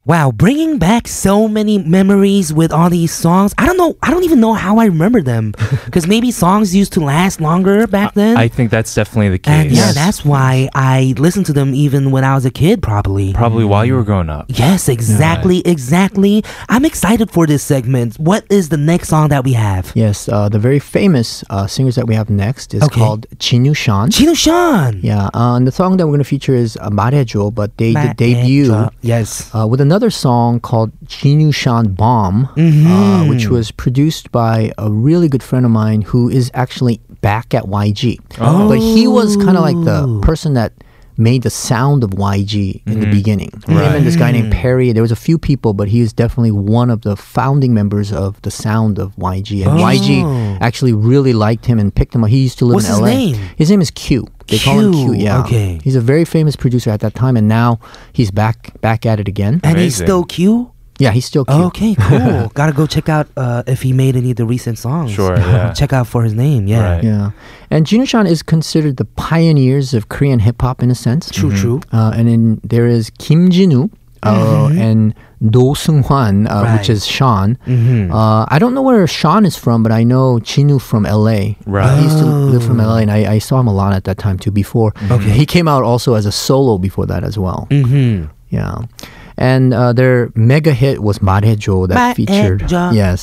Wow, 0.07 0.31
bringing 0.31 0.77
back 0.77 1.07
so 1.07 1.47
many 1.47 1.79
memories 1.79 2.53
with 2.53 2.71
all 2.71 2.91
these 2.91 3.11
songs. 3.11 3.55
I 3.57 3.65
don't 3.65 3.75
know. 3.75 3.97
I 4.03 4.11
don't 4.11 4.23
even 4.23 4.39
know 4.39 4.53
how 4.53 4.77
I 4.77 4.85
remember 4.85 5.19
them 5.19 5.55
because 5.85 6.05
maybe 6.05 6.29
songs 6.29 6.75
used 6.75 6.93
to 6.93 6.99
last 6.99 7.41
longer 7.41 7.87
back 7.87 8.13
then. 8.13 8.37
I, 8.37 8.47
think 8.47 8.69
that's 8.69 8.93
definitely 8.93 9.29
the 9.29 9.39
case. 9.39 9.51
And 9.51 9.71
yeah, 9.71 9.93
that's 9.93 10.23
why 10.23 10.69
I 10.75 11.15
listened 11.17 11.47
to 11.47 11.53
them 11.53 11.73
even 11.73 12.11
when 12.11 12.23
I 12.23 12.35
was 12.35 12.45
a 12.45 12.51
kid, 12.51 12.83
probably. 12.83 13.33
Probably 13.33 13.65
while 13.65 13.83
you 13.83 13.95
were 13.95 14.03
growing 14.03 14.29
up. 14.29 14.45
Yes, 14.47 14.89
exactly, 14.89 15.63
yeah. 15.65 15.71
exactly. 15.71 16.43
I'm 16.69 16.85
excited 16.85 17.31
for 17.31 17.47
this 17.47 17.63
segment. 17.63 18.19
What 18.19 18.45
is 18.51 18.69
the 18.69 18.77
next 18.77 19.09
song 19.09 19.29
that 19.29 19.43
we 19.43 19.53
have? 19.53 19.91
Yes, 19.95 20.29
uh, 20.29 20.49
the 20.49 20.59
very 20.59 20.77
famous 20.77 21.43
uh, 21.49 21.65
singers 21.65 21.95
that 21.95 22.05
we 22.05 22.13
have 22.13 22.29
next 22.29 22.75
is 22.75 22.83
okay. 22.83 22.99
called 22.99 23.27
Jinusean. 23.37 24.09
Chinu 24.09 24.37
Shan. 24.37 24.99
Yeah, 25.01 25.31
uh, 25.33 25.55
and 25.55 25.65
the 25.65 25.71
song 25.71 25.97
that 25.97 26.05
we're 26.05 26.11
going 26.11 26.19
to 26.19 26.29
feature 26.29 26.53
is 26.53 26.77
uh, 26.77 26.91
Marejo, 26.91 27.51
but 27.51 27.75
they 27.77 27.93
Ma- 27.93 28.13
debuted 28.13 28.91
yes. 29.01 29.49
Uh, 29.55 29.65
with 29.65 29.81
another 29.81 29.94
another 29.95 30.09
song 30.11 30.59
called 30.59 30.91
Jinusean 31.05 31.95
Bomb, 31.95 32.47
Mm-hmm. 32.57 32.87
uh, 32.91 33.25
which 33.29 33.47
was 33.47 33.71
produced 33.71 34.29
by 34.29 34.73
a 34.77 34.91
really 34.91 35.29
good 35.29 35.41
friend 35.41 35.65
of 35.65 35.71
mine 35.71 36.01
who 36.01 36.27
is 36.29 36.51
actually 36.53 36.99
back 37.21 37.53
at 37.53 37.63
YG. 37.63 38.19
But 38.37 38.79
he 38.79 39.07
was 39.07 39.37
kind 39.37 39.55
of 39.55 39.63
like 39.63 39.79
the 39.85 40.19
person 40.21 40.53
that 40.55 40.73
made 41.17 41.43
the 41.43 41.49
sound 41.49 42.03
of 42.03 42.09
YG 42.09 42.81
in 42.85 42.99
the 42.99 43.05
beginning. 43.09 43.49
Him 43.67 43.77
and 43.77 44.05
this 44.05 44.17
guy 44.17 44.31
named 44.33 44.51
Perry. 44.51 44.91
There 44.91 45.01
was 45.01 45.13
a 45.13 45.21
few 45.27 45.37
people, 45.37 45.73
but 45.73 45.87
he 45.87 46.01
is 46.01 46.11
definitely 46.11 46.51
one 46.51 46.89
of 46.89 47.03
the 47.03 47.15
founding 47.15 47.73
members 47.73 48.11
of 48.11 48.41
the 48.41 48.51
sound 48.51 48.99
of 48.99 49.15
YG. 49.15 49.65
And 49.65 49.79
YG 49.79 50.57
actually 50.59 50.91
really 50.91 51.31
liked 51.31 51.65
him 51.67 51.79
and 51.79 51.95
picked 51.95 52.13
him 52.13 52.25
up. 52.25 52.29
He 52.29 52.43
used 52.43 52.59
to 52.59 52.65
live 52.65 52.75
What's 52.75 52.87
in 52.89 52.91
his 52.95 52.99
LA. 53.01 53.07
name? 53.07 53.35
His 53.55 53.69
name 53.71 53.79
is 53.79 53.91
Q. 53.91 54.27
They 54.47 54.59
call 54.59 54.79
him 54.79 54.93
Q. 54.93 55.13
Q, 55.13 55.13
Yeah. 55.13 55.41
okay. 55.43 55.79
He's 55.83 55.95
a 55.95 56.01
very 56.01 56.25
famous 56.25 56.55
producer 56.55 56.89
at 56.91 56.99
that 56.99 57.15
time, 57.15 57.35
and 57.37 57.47
now 57.47 57.79
he's 58.13 58.31
back 58.31 58.79
back 58.81 59.05
at 59.05 59.19
it 59.19 59.27
again. 59.27 59.59
And 59.63 59.77
he's 59.77 59.95
still 59.95 60.23
cute. 60.23 60.67
Yeah, 60.97 61.11
he's 61.11 61.25
still 61.25 61.43
Q. 61.43 61.55
Okay, 61.55 61.95
cool. 61.95 62.47
Gotta 62.53 62.71
go 62.71 62.85
check 62.87 63.09
out 63.09 63.27
uh, 63.35 63.63
if 63.67 63.81
he 63.81 63.91
made 63.91 64.15
any 64.15 64.31
of 64.31 64.37
the 64.37 64.45
recent 64.45 64.77
songs. 64.77 65.11
Sure, 65.11 65.35
yeah. 65.35 65.73
check 65.79 65.91
out 65.91 66.07
for 66.07 66.23
his 66.23 66.33
name. 66.33 66.67
Yeah. 66.67 66.95
Right. 66.95 67.03
Yeah, 67.03 67.31
and 67.69 67.85
Jinusean 67.85 68.27
is 68.29 68.41
considered 68.43 68.95
the 68.97 69.05
pioneers 69.05 69.93
of 69.93 70.07
Korean 70.07 70.39
hip 70.39 70.61
hop 70.61 70.81
in 70.81 70.89
a 70.89 70.95
sense. 70.95 71.29
True, 71.29 71.51
true. 71.53 71.81
Uh, 71.91 72.13
and 72.15 72.27
then 72.29 72.61
there 72.63 72.87
is 72.87 73.09
Kim 73.17 73.49
Jin-woo 73.49 73.89
uh, 74.23 74.69
and 74.73 75.13
do 75.49 75.75
Sung 75.75 76.03
Hwan, 76.03 76.47
uh, 76.47 76.63
right. 76.63 76.77
which 76.77 76.89
is 76.89 77.05
Sean. 77.05 77.57
Mm-hmm. 77.65 78.11
Uh, 78.11 78.45
I 78.47 78.59
don't 78.59 78.73
know 78.73 78.81
where 78.81 79.05
Sean 79.07 79.45
is 79.45 79.55
from, 79.55 79.83
but 79.83 79.91
I 79.91 80.03
know 80.03 80.39
Jinu 80.39 80.81
from 80.81 81.03
LA. 81.03 81.55
Right. 81.65 81.97
He 81.97 82.03
used 82.03 82.19
to 82.19 82.25
live 82.25 82.63
from 82.63 82.77
LA, 82.77 82.97
and 82.97 83.11
I, 83.11 83.33
I 83.33 83.39
saw 83.39 83.59
him 83.59 83.67
a 83.67 83.73
lot 83.73 83.93
at 83.93 84.03
that 84.05 84.17
time 84.17 84.37
too 84.37 84.51
before. 84.51 84.93
Okay. 85.11 85.29
He 85.29 85.45
came 85.45 85.67
out 85.67 85.83
also 85.83 86.13
as 86.15 86.25
a 86.25 86.31
solo 86.31 86.77
before 86.77 87.05
that 87.05 87.23
as 87.23 87.37
well. 87.37 87.67
Mm-hmm. 87.69 88.31
Yeah. 88.49 88.77
And 89.37 89.73
uh, 89.73 89.91
their 89.91 90.31
mega 90.35 90.71
hit 90.71 91.03
was 91.03 91.19
Marhejo 91.19 91.89
that 91.89 91.97
말해줘, 91.97 92.15
featured. 92.15 92.71
Yes. 92.71 93.21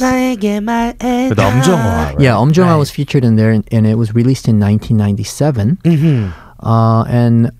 With 1.30 1.38
엄정화. 1.38 2.12
Right? 2.12 2.20
Yeah, 2.20 2.35
엄정화 2.35 2.72
right. 2.72 2.76
was 2.76 2.90
featured 2.90 3.24
in 3.24 3.37
there, 3.37 3.50
and, 3.50 3.66
and, 3.72 3.87
it 3.87 3.94
was 3.94 4.14
released 4.14 4.46
in 4.46 4.61
1997. 4.61 5.78
Mm-hmm. 5.82 6.66
Uh, 6.66 7.04
and 7.04 7.50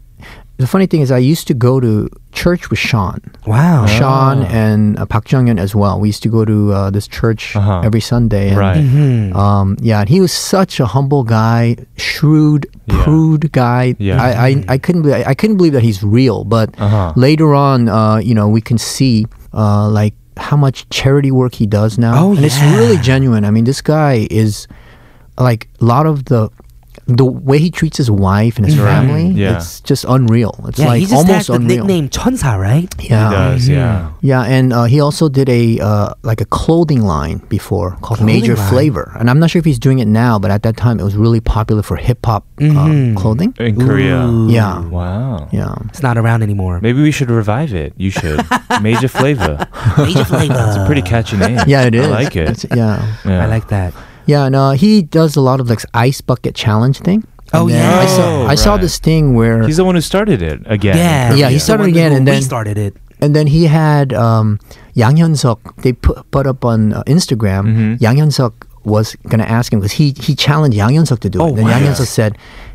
the 0.63 0.67
funny 0.75 0.87
thing 0.87 1.03
is, 1.03 1.11
I 1.11 1.19
used 1.19 1.47
to 1.51 1.55
go 1.55 1.81
to 1.81 2.09
church 2.33 2.71
with 2.71 2.79
Sean, 2.79 3.21
Wow. 3.47 3.85
Sean 3.87 4.43
and 4.49 4.99
uh, 4.99 5.05
Park 5.05 5.31
Jung-hyun 5.31 5.59
as 5.59 5.75
well. 5.75 6.01
We 6.01 6.09
used 6.09 6.23
to 6.23 6.31
go 6.31 6.45
to 6.45 6.73
uh, 6.73 6.91
this 6.97 7.07
church 7.19 7.55
Uh-huh. 7.57 7.83
every 7.85 8.01
Sunday. 8.01 8.49
And, 8.51 8.59
Right. 8.59 8.79
Mm-hmm. 8.79 9.37
Um, 9.37 9.77
yeah, 9.81 10.01
and 10.01 10.09
he 10.09 10.21
was 10.21 10.33
such 10.33 10.81
a 10.81 10.87
humble 10.87 11.25
guy, 11.25 11.77
shrewd, 11.99 12.67
Yeah. 12.87 13.03
prude 13.05 13.53
guy. 13.53 13.95
Yeah. 13.99 14.23
I, 14.23 14.31
I, 14.49 14.51
I 14.75 14.79
couldn't 14.79 15.03
believe, 15.03 15.27
I 15.27 15.35
couldn't 15.35 15.57
believe 15.61 15.75
that 15.75 15.83
he's 15.83 16.01
real. 16.03 16.45
But 16.45 16.69
Uh-huh. 16.79 17.13
later 17.17 17.55
on, 17.55 17.89
uh, 17.89 18.17
you 18.29 18.35
know, 18.35 18.49
we 18.49 18.61
can 18.61 18.79
see 18.79 19.27
uh, 19.53 19.89
like 19.91 20.15
how 20.39 20.57
much 20.57 20.89
charity 20.89 21.31
work 21.31 21.55
he 21.55 21.67
does 21.67 21.99
now, 21.99 22.15
Oh, 22.25 22.33
and 22.37 22.45
it's 22.45 22.61
really 22.79 22.97
genuine. 23.03 23.45
I 23.45 23.51
mean, 23.51 23.65
this 23.65 23.83
guy 23.83 24.27
is 24.31 24.67
like 25.37 25.69
a 25.81 25.85
lot 25.85 26.07
of 26.07 26.25
the. 26.33 26.49
The 27.07 27.25
way 27.25 27.59
he 27.59 27.71
treats 27.71 27.97
his 27.97 28.11
wife 28.11 28.57
and 28.59 28.65
his 28.67 28.79
Right. 28.79 28.87
family, 28.95 29.27
Yeah. 29.35 29.57
it's 29.57 29.81
just 29.81 30.05
unreal. 30.09 30.55
It's 30.69 30.79
Yeah, 30.79 30.87
like 30.87 31.01
he 31.01 31.07
just 31.07 31.15
almost 31.17 31.35
has 31.35 31.47
the 31.49 31.55
unreal. 31.55 31.85
nickname 31.85 32.09
Chunsa, 32.09 32.57
right? 32.59 32.95
Yeah, 33.01 33.29
He 33.29 33.35
does, 33.35 33.69
yeah. 33.69 34.09
yeah, 34.21 34.43
and 34.43 34.73
uh, 34.73 34.85
he 34.85 35.01
also 35.01 35.29
did 35.29 35.49
a 35.49 35.81
uh, 35.81 36.15
like 36.23 36.41
a 36.41 36.45
clothing 36.47 37.03
line 37.03 37.43
before 37.49 37.91
called 38.03 38.19
Clothing 38.23 38.27
Major 38.27 38.55
line? 38.55 38.69
Flavor, 38.71 39.17
and 39.19 39.29
I'm 39.29 39.41
not 39.41 39.51
sure 39.51 39.59
if 39.59 39.65
he's 39.65 39.81
doing 39.81 39.99
it 39.99 40.07
now, 40.07 40.39
but 40.39 40.51
at 40.53 40.63
that 40.63 40.77
time 40.77 41.01
it 41.01 41.05
was 41.05 41.17
really 41.17 41.41
popular 41.41 41.83
for 41.83 41.97
hip 41.97 42.25
hop 42.25 42.47
Mhm. 42.61 43.17
uh, 43.17 43.21
clothing. 43.21 43.53
In 43.59 43.75
Korea. 43.77 44.23
Ooh. 44.25 44.49
Yeah, 44.49 44.81
Wow. 44.87 45.49
yeah. 45.51 45.75
It's 45.91 46.03
not 46.03 46.17
around 46.17 46.43
anymore. 46.43 46.79
Maybe 46.83 47.03
we 47.03 47.11
should 47.11 47.31
revive 47.31 47.75
it. 47.75 47.95
You 47.99 48.11
should. 48.11 48.41
Major 48.81 49.09
Flavor. 49.09 49.67
Major 49.99 50.25
flavor. 50.25 50.65
It's 50.69 50.77
a 50.77 50.87
pretty 50.87 51.03
catchy 51.03 51.37
name. 51.37 51.59
Yeah, 51.67 51.83
it 51.83 51.95
is. 51.95 52.07
I 52.07 52.11
like 52.11 52.37
it. 52.37 52.49
It's- 52.49 52.67
yeah, 52.77 53.03
Yeah. 53.27 53.43
I 53.43 53.47
like 53.47 53.69
that. 53.69 53.93
Yeah. 54.27 54.45
And 54.47 54.55
uh, 54.55 54.71
he 54.73 55.03
does 55.03 55.37
a 55.37 55.41
lot 55.41 55.61
of 55.61 55.69
like 55.71 55.81
ice 55.95 56.21
bucket 56.21 56.55
challenge 56.55 56.99
thing. 57.01 57.25
Oh, 57.55 57.67
And 57.69 57.71
then 57.71 57.85
yeah. 57.85 58.01
I 58.01 58.07
saw 58.07 58.25
Oh, 58.43 58.47
I 58.47 58.55
saw 58.57 58.77
this 58.79 58.99
thing 58.99 59.35
where 59.35 59.63
He's 59.63 59.77
the 59.77 59.85
one 59.85 59.95
who 59.95 60.01
started 60.01 60.41
it 60.43 60.63
again. 60.67 60.97
Yeah, 60.97 61.35
Yeah, 61.35 61.49
he 61.49 61.55
he's 61.55 61.63
the 61.63 61.65
started 61.77 61.83
one 61.83 61.91
again 61.91 62.13
and 62.13 62.27
then- 62.27 62.37
restarted 62.41 62.79
it. 62.79 62.97
and 63.23 63.37
then 63.37 63.47
he 63.47 63.67
had 63.71 64.13
um, 64.13 64.59
Yang 64.95 65.15
Hyun-suk. 65.17 65.61
They 65.87 65.93
put 65.93 66.25
put 66.35 66.47
up 66.47 66.65
on 66.65 66.93
uh, 66.93 67.05
Instagram. 67.07 67.65
Mhm. 67.71 68.01
Yang 68.03 68.17
Hyun-suk 68.19 68.67
was 68.83 69.15
gonna 69.31 69.47
ask 69.47 69.71
him 69.73 69.79
because 69.79 69.95
he 69.95 70.11
he 70.19 70.35
challenged 70.35 70.75
Yang 70.75 70.91
Hyun-suk 70.99 71.21
to 71.23 71.31
do 71.31 71.39
Oh, 71.39 71.53
it. 71.53 71.55
Then 71.55 71.65
wow. 71.71 71.77
Yang 71.79 71.83
Hyun-suk 71.87 72.09
said, 72.11 72.33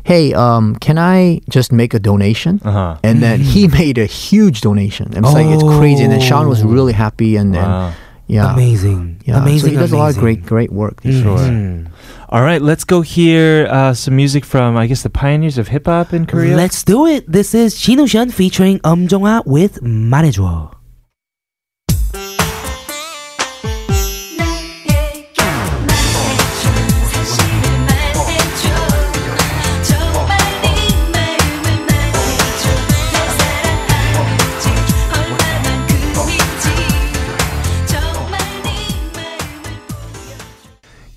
"Hey, 0.08 0.32
um, 0.32 0.72
can 0.80 0.96
I 0.96 1.42
just 1.52 1.68
make 1.74 1.92
a 1.92 2.00
donation?" 2.00 2.62
Uh-huh. 2.64 2.96
And 3.04 3.20
then 3.20 3.40
he 3.44 3.68
made 3.68 3.98
a 4.00 4.06
huge 4.08 4.62
donation. 4.64 5.12
And 5.12 5.26
it's 5.26 5.34
like 5.36 5.50
it's 5.52 5.66
crazy. 5.76 6.00
And 6.06 6.12
then 6.16 6.22
Sean 6.24 6.48
was 6.48 6.62
really 6.64 6.94
happy. 6.96 7.36
And 7.36 7.52
then 7.52 7.68
Wow. 7.68 7.92
Yeah, 8.28 8.52
Amazing. 8.52 9.22
yeah. 9.24 9.40
Amazing. 9.40 9.72
So 9.72 9.72
he 9.72 9.76
does 9.80 9.92
a 9.92 9.96
lot 9.96 10.12
of 10.12 10.20
great 10.20 10.44
great 10.44 10.70
work. 10.70 11.00
For 11.00 11.12
sure. 11.12 11.38
Mhm. 11.38 11.88
All 12.28 12.42
right, 12.44 12.60
let's 12.60 12.84
go 12.84 13.00
hear 13.00 13.66
uh, 13.72 13.94
some 13.96 14.14
music 14.16 14.44
from, 14.44 14.76
I 14.76 14.86
guess, 14.86 15.00
the 15.02 15.08
pioneers 15.08 15.56
of 15.56 15.68
hip 15.68 15.86
hop 15.88 16.12
in 16.12 16.26
Korea. 16.28 16.54
Let's 16.54 16.84
do 16.84 17.06
it. 17.08 17.24
This 17.24 17.54
is 17.56 17.74
Jinusean 17.74 18.28
featuring 18.30 18.80
Um 18.84 19.08
Jong-ha 19.08 19.42
with 19.48 19.80
말 19.80 20.28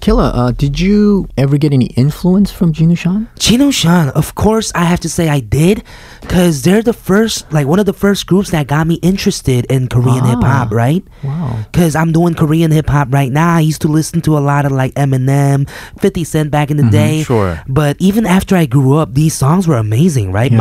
Killa, 0.01 0.31
uh, 0.33 0.51
did 0.51 0.79
you 0.79 1.29
ever 1.37 1.57
get 1.59 1.73
any 1.73 1.85
influence 1.93 2.51
from 2.51 2.73
Jinusean? 2.73 3.27
Jinu 3.35 3.71
Shan, 3.71 4.09
of 4.09 4.33
course, 4.33 4.71
I 4.73 4.83
have 4.85 4.99
to 5.01 5.09
say 5.09 5.29
I 5.29 5.41
did, 5.41 5.83
because 6.21 6.63
they're 6.63 6.81
the 6.81 6.91
first, 6.91 7.51
like 7.53 7.67
one 7.67 7.77
of 7.77 7.85
the 7.85 7.93
first 7.93 8.25
groups 8.25 8.49
that 8.49 8.65
got 8.65 8.87
me 8.87 8.95
interested 9.03 9.65
in 9.65 9.87
Korean 9.87 10.23
ah, 10.23 10.29
hip 10.31 10.39
hop, 10.41 10.71
right? 10.71 11.03
Wow. 11.23 11.59
Because 11.71 11.95
I'm 11.95 12.11
doing 12.11 12.33
Korean 12.33 12.71
hip 12.71 12.89
hop 12.89 13.09
right 13.11 13.31
now. 13.31 13.55
I 13.57 13.59
used 13.59 13.81
to 13.83 13.87
listen 13.87 14.21
to 14.21 14.39
a 14.39 14.39
lot 14.39 14.65
of 14.65 14.71
like 14.71 14.91
Eminem, 14.95 15.69
50 15.99 16.23
Cent 16.23 16.49
back 16.49 16.71
in 16.71 16.77
the 16.77 16.83
mm-hmm, 16.83 16.91
day. 16.91 17.23
Sure. 17.23 17.61
But 17.67 17.97
even 17.99 18.25
after 18.25 18.55
I 18.55 18.65
grew 18.65 18.97
up, 18.97 19.13
these 19.13 19.35
songs 19.35 19.67
were 19.67 19.77
amazing, 19.77 20.31
right? 20.31 20.51
Yeah. 20.51 20.57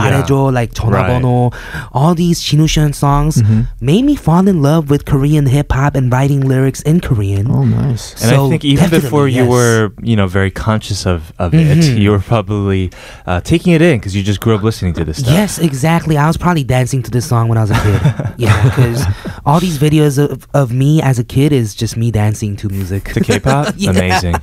like 0.50 0.74
Chonabono, 0.74 1.52
right. 1.52 1.88
all 1.92 2.14
these 2.14 2.42
Jinusean 2.42 2.94
songs 2.94 3.40
mm-hmm. 3.40 3.62
made 3.80 4.04
me 4.04 4.16
fall 4.16 4.46
in 4.46 4.60
love 4.60 4.90
with 4.90 5.06
Korean 5.06 5.46
hip 5.46 5.72
hop 5.72 5.94
and 5.94 6.12
writing 6.12 6.42
lyrics 6.42 6.82
in 6.82 7.00
Korean. 7.00 7.50
Oh, 7.50 7.64
nice. 7.64 8.12
And 8.22 8.30
so, 8.30 8.46
I 8.46 8.50
think 8.50 8.66
even 8.66 8.84
definitely. 8.84 9.06
before 9.06 9.29
you 9.30 9.44
yes. 9.44 9.48
were, 9.48 9.92
you 10.02 10.16
know, 10.16 10.26
very 10.26 10.50
conscious 10.50 11.06
of, 11.06 11.32
of 11.38 11.54
it, 11.54 11.78
Mhm. 11.78 11.98
you 11.98 12.10
were 12.10 12.18
probably 12.18 12.90
uh, 13.26 13.40
taking 13.40 13.72
it 13.72 13.82
in 13.82 13.98
because 13.98 14.14
you 14.16 14.22
just 14.22 14.40
grew 14.40 14.54
up 14.54 14.62
listening 14.62 14.92
to 14.94 15.04
this 15.04 15.18
stuff. 15.18 15.32
Yes, 15.32 15.58
exactly. 15.58 16.16
I 16.16 16.26
was 16.26 16.36
probably 16.36 16.64
dancing 16.64 17.02
to 17.04 17.10
this 17.10 17.26
song 17.28 17.48
when 17.48 17.58
I 17.58 17.62
was 17.62 17.70
a 17.70 17.74
kid. 17.74 18.34
yeah, 18.38 18.62
because 18.64 19.04
all 19.46 19.60
these 19.60 19.78
videos 19.78 20.18
of, 20.18 20.46
of 20.54 20.72
me 20.72 21.00
as 21.02 21.18
a 21.18 21.24
kid 21.24 21.52
is 21.52 21.74
just 21.74 21.96
me 21.96 22.10
dancing 22.10 22.56
to 22.56 22.68
music. 22.68 23.12
To 23.14 23.20
K-pop, 23.20 23.74
Yeah. 23.76 23.90
amazing. 23.90 24.34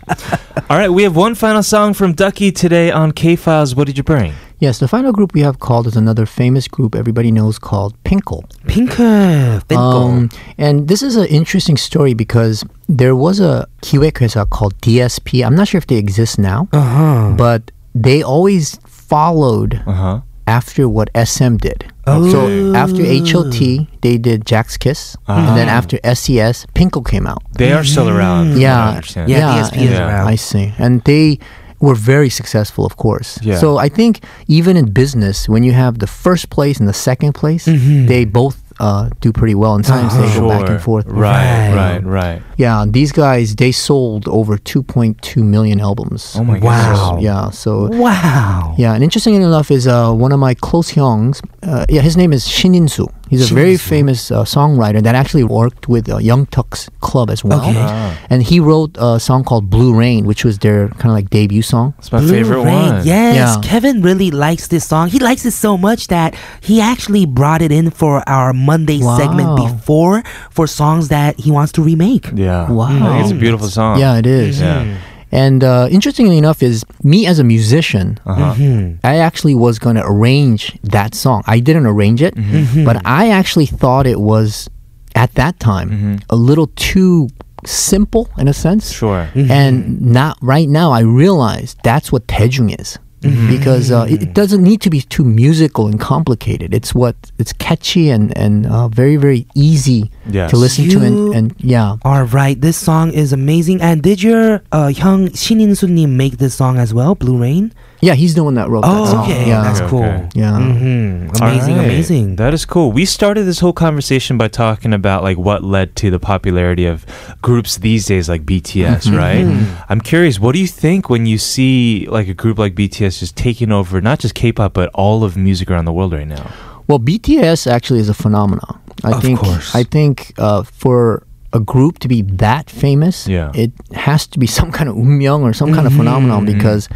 All 0.69 0.77
right, 0.77 0.89
we 0.89 1.03
have 1.03 1.15
one 1.15 1.35
final 1.35 1.63
song 1.63 1.93
from 1.93 2.13
Ducky 2.13 2.51
today 2.51 2.91
on 2.91 3.11
K 3.11 3.35
Files. 3.35 3.75
What 3.75 3.87
did 3.87 3.97
you 3.97 4.03
bring? 4.03 4.33
Yes, 4.59 4.79
the 4.79 4.87
final 4.87 5.11
group 5.11 5.33
we 5.33 5.41
have 5.41 5.59
called 5.59 5.85
is 5.85 5.95
another 5.95 6.25
famous 6.25 6.67
group 6.67 6.95
everybody 6.95 7.31
knows 7.31 7.59
called 7.59 7.95
Fin.K.L. 8.05 8.43
Fin.K.L, 8.65 9.59
Fin.K.L. 9.59 9.79
Um, 9.79 10.29
and 10.57 10.87
this 10.87 11.03
is 11.03 11.15
an 11.15 11.27
interesting 11.27 11.77
story 11.77 12.15
because 12.15 12.65
there 12.89 13.15
was 13.15 13.39
a 13.39 13.67
기획회사 13.83 14.49
called 14.49 14.75
DSP. 14.81 15.45
I'm 15.45 15.55
not 15.55 15.67
sure 15.67 15.77
if 15.77 15.85
they 15.85 15.97
exist 15.97 16.39
now, 16.39 16.69
uh-huh. 16.73 17.35
but 17.37 17.71
they 17.93 18.23
always 18.23 18.79
followed 18.87 19.83
uh-huh. 19.85 20.21
after 20.47 20.89
what 20.89 21.11
SM 21.13 21.57
did. 21.57 21.85
Oh. 22.07 22.27
So 22.31 22.73
after 22.73 23.05
HOT, 23.05 23.85
they 24.01 24.17
did 24.17 24.47
Sechs 24.49 24.77
Kies, 24.77 25.15
uh-huh. 25.27 25.39
and 25.39 25.57
then 25.57 25.69
after 25.69 25.99
SES, 26.03 26.65
Fin.K.L 26.73 27.03
came 27.03 27.27
out. 27.27 27.43
They 27.53 27.73
are 27.73 27.83
still 27.83 28.09
around. 28.09 28.57
Yeah, 28.57 29.01
yeah, 29.15 29.27
yeah, 29.27 29.27
yeah, 29.27 29.61
DSP 29.61 29.77
is 29.83 29.91
yeah. 29.91 30.07
around. 30.07 30.27
I 30.27 30.35
see, 30.35 30.73
and 30.79 31.03
they 31.03 31.37
were 31.79 31.95
very 31.95 32.29
successful, 32.29 32.85
of 32.85 32.97
course. 32.97 33.39
Yeah. 33.41 33.57
So 33.59 33.77
I 33.77 33.89
think 33.89 34.23
even 34.47 34.77
in 34.77 34.91
business, 34.91 35.47
when 35.49 35.63
you 35.63 35.73
have 35.73 35.99
the 35.99 36.07
first 36.07 36.49
place 36.49 36.79
and 36.79 36.87
the 36.87 36.93
second 36.93 37.33
place, 37.33 37.65
they 37.65 38.25
both 38.25 38.57
uh, 38.79 39.09
do 39.21 39.31
pretty 39.31 39.55
well. 39.55 39.75
And 39.75 39.85
sometimes 39.85 40.13
they 40.17 40.39
go 40.39 40.49
back 40.49 40.69
and 40.69 40.81
forth. 40.81 41.05
Right, 41.07 41.69
Right. 41.73 41.75
right, 41.75 42.03
right. 42.05 42.41
Yeah, 42.57 42.85
these 42.87 43.11
guys 43.11 43.55
they 43.55 43.71
sold 43.71 44.27
over 44.27 44.57
2.2 44.57 45.43
million 45.43 45.79
albums. 45.79 46.35
Oh 46.35 46.43
my 46.43 46.59
Wow. 46.59 47.15
goodness. 47.15 47.23
Yeah, 47.23 47.49
so 47.51 47.87
wow. 47.91 48.75
yeah, 48.77 48.93
and 48.93 49.03
interesting 49.03 49.35
enough 49.35 49.71
is 49.71 49.87
uh, 49.87 50.11
one 50.13 50.31
of 50.31 50.39
my 50.39 50.53
close 50.55 50.91
hyungs. 50.91 51.41
Uh, 51.63 51.85
yeah, 51.89 52.01
his 52.01 52.15
name 52.17 52.33
is 52.33 52.47
Shin 52.47 52.73
In-soo. 52.75 53.07
He's 53.29 53.51
a 53.51 53.53
very 53.53 53.77
famous 53.77 54.31
uh, 54.31 54.43
songwriter 54.43 55.01
that 55.03 55.15
actually 55.15 55.43
worked 55.43 55.87
with 55.87 56.09
uh, 56.09 56.17
Young 56.17 56.45
Turks 56.47 56.89
Club 57.01 57.29
as 57.29 57.43
well. 57.43 57.59
Okay. 57.61 57.73
Ah. 57.75 58.17
And 58.29 58.41
he 58.43 58.59
wrote 58.59 58.95
a 58.99 59.19
song 59.19 59.43
called 59.43 59.69
Blue 59.69 59.93
Rain, 59.93 60.25
which 60.25 60.45
was 60.45 60.59
their 60.59 60.87
kind 60.89 61.05
of 61.07 61.11
like 61.11 61.29
debut 61.29 61.61
song. 61.61 61.93
It's 61.99 62.11
my 62.11 62.19
Blue 62.19 62.29
favorite 62.29 62.63
Rain. 62.63 62.93
one. 62.93 63.05
Yes, 63.05 63.35
Yeah. 63.35 63.61
Kevin 63.63 64.01
really 64.01 64.31
likes 64.31 64.67
this 64.67 64.85
song. 64.85 65.09
He 65.09 65.19
likes 65.19 65.45
it 65.45 65.51
so 65.51 65.77
much 65.77 66.07
that 66.07 66.35
he 66.61 66.79
actually 66.81 67.25
brought 67.25 67.61
it 67.61 67.71
in 67.71 67.89
for 67.91 68.23
our 68.27 68.53
Monday 68.53 69.01
segment 69.01 69.55
before 69.57 70.23
for 70.51 70.67
songs 70.67 71.07
that 71.09 71.39
he 71.39 71.51
wants 71.51 71.71
to 71.73 71.81
remake. 71.81 72.29
Yeah. 72.33 72.71
Wow. 72.71 73.19
It's 73.19 73.31
a 73.31 73.35
beautiful 73.35 73.67
song. 73.67 73.99
Yeah, 73.99 74.17
it 74.17 74.25
is. 74.25 74.59
Yeah. 74.61 74.97
And 75.31 75.63
uh, 75.63 75.87
interestingly 75.91 76.37
enough, 76.37 76.63
is 76.63 76.85
me 77.03 77.25
as 77.27 77.39
a 77.39 77.43
musician, 77.43 78.17
Uh-huh. 78.25 78.53
Mm-hmm. 78.55 79.05
I 79.05 79.17
actually 79.17 79.55
was 79.55 79.77
going 79.79 79.95
to 79.97 80.03
arrange 80.05 80.77
that 80.83 81.13
song. 81.15 81.43
I 81.47 81.59
didn't 81.59 81.85
arrange 81.85 82.21
it, 82.21 82.35
Mm-hmm. 82.35 82.85
but 82.85 83.01
I 83.05 83.29
actually 83.29 83.65
thought 83.65 84.07
it 84.07 84.19
was 84.21 84.69
at 85.15 85.33
that 85.33 85.59
time 85.59 86.19
a 86.29 86.35
little 86.35 86.67
too 86.75 87.27
simple 87.65 88.29
in 88.37 88.47
a 88.47 88.53
sense. 88.53 88.91
Sure. 88.91 89.27
And 89.35 90.01
not 90.01 90.37
right 90.41 90.69
now, 90.69 90.91
I 90.91 91.01
realize 91.01 91.75
that's 91.83 92.11
what 92.11 92.27
Taejung 92.27 92.79
is 92.79 92.97
mm-hmm. 93.29 93.57
because 93.57 93.91
uh, 93.91 94.05
it, 94.09 94.23
it, 94.23 94.33
doesn't 94.33 94.63
need 94.63 94.81
to 94.81 94.89
be 94.89 95.01
too 95.01 95.23
musical 95.23 95.87
and 95.87 95.99
complicated. 95.99 96.73
It's 96.73 96.93
what 96.93 97.15
it's 97.37 97.53
catchy 97.53 98.09
and 98.09 98.35
and 98.37 98.65
uh, 98.65 98.87
very 98.87 99.17
very 99.17 99.45
easy 99.55 100.11
yes. 100.29 100.51
to 100.51 100.57
listen 100.57 100.85
you 100.85 100.91
to 100.91 101.05
and, 101.05 101.35
and 101.35 101.55
yeah. 101.59 101.97
All 102.03 102.23
right, 102.23 102.59
this 102.59 102.77
song 102.77 103.11
is 103.13 103.33
amazing. 103.33 103.81
And 103.81 104.01
did 104.01 104.21
your 104.23 104.61
uh, 104.71 104.91
young 104.93 105.33
Shin 105.33 105.59
In 105.59 106.17
make 106.17 106.37
this 106.37 106.55
song 106.55 106.77
as 106.77 106.93
well, 106.93 107.15
Blue 107.15 107.37
Rain? 107.37 107.73
Yeah, 107.99 108.13
he's 108.13 108.35
the 108.35 108.43
one 108.43 108.53
that 108.55 108.69
wrote 108.69 108.81
that 108.81 108.91
Oh, 108.91 109.05
song. 109.05 109.23
okay, 109.23 109.47
Yeah. 109.47 109.63
that's 109.63 109.79
Okay, 109.81 109.89
cool. 109.89 110.03
okay. 110.03 110.29
Yeah. 110.35 110.55
hmm 110.57 111.29
Amazing, 111.41 111.77
right. 111.77 111.85
amazing. 111.85 112.35
That 112.35 112.53
is 112.53 112.63
cool. 112.65 112.91
We 112.91 113.05
started 113.05 113.43
this 113.45 113.59
whole 113.59 113.73
conversation 113.73 114.37
by 114.37 114.49
talking 114.49 114.93
about 114.93 115.23
like 115.23 115.37
what 115.37 115.63
led 115.63 115.95
to 115.97 116.11
the 116.11 116.19
popularity 116.19 116.85
of 116.85 117.05
groups 117.41 117.77
these 117.77 118.05
days 118.05 118.29
like 118.29 118.45
BTS, 118.45 119.09
right? 119.17 119.47
I'm 119.89 120.01
curious, 120.01 120.39
what 120.39 120.53
do 120.53 120.59
you 120.59 120.67
think 120.67 121.09
when 121.09 121.25
you 121.25 121.37
see 121.39 122.05
like 122.09 122.27
a 122.27 122.33
group 122.35 122.59
like 122.59 122.75
BTS 122.75 123.19
just 123.19 123.35
taking 123.35 123.71
over 123.71 123.99
not 123.99 124.19
just 124.19 124.35
K-pop 124.35 124.73
but 124.73 124.89
all 124.93 125.23
of 125.23 125.35
music 125.35 125.71
around 125.71 125.85
the 125.85 125.93
world 125.93 126.13
right 126.13 126.27
now? 126.27 126.51
Well, 126.87 126.99
BTS 126.99 127.65
actually 127.69 127.99
is 127.99 128.09
a 128.09 128.13
phenomenon. 128.13 128.79
I 129.03 129.11
Of 129.13 129.21
think. 129.23 129.39
course. 129.39 129.73
I 129.75 129.83
think 129.83 130.33
uh, 130.37 130.63
for 130.63 131.23
a 131.53 131.59
group 131.59 131.97
to 131.99 132.07
be 132.07 132.21
that 132.21 132.69
famous, 132.69 133.27
Yeah. 133.27 133.51
it 133.55 133.71
has 133.93 134.27
to 134.27 134.39
be 134.39 134.45
some 134.47 134.71
kind 134.71 134.87
of 134.89 134.95
umyong 134.95 135.41
or 135.41 135.53
some 135.53 135.73
kind 135.73 135.87
of 135.87 135.93
phenomenon 135.93 136.45
because 136.45 136.87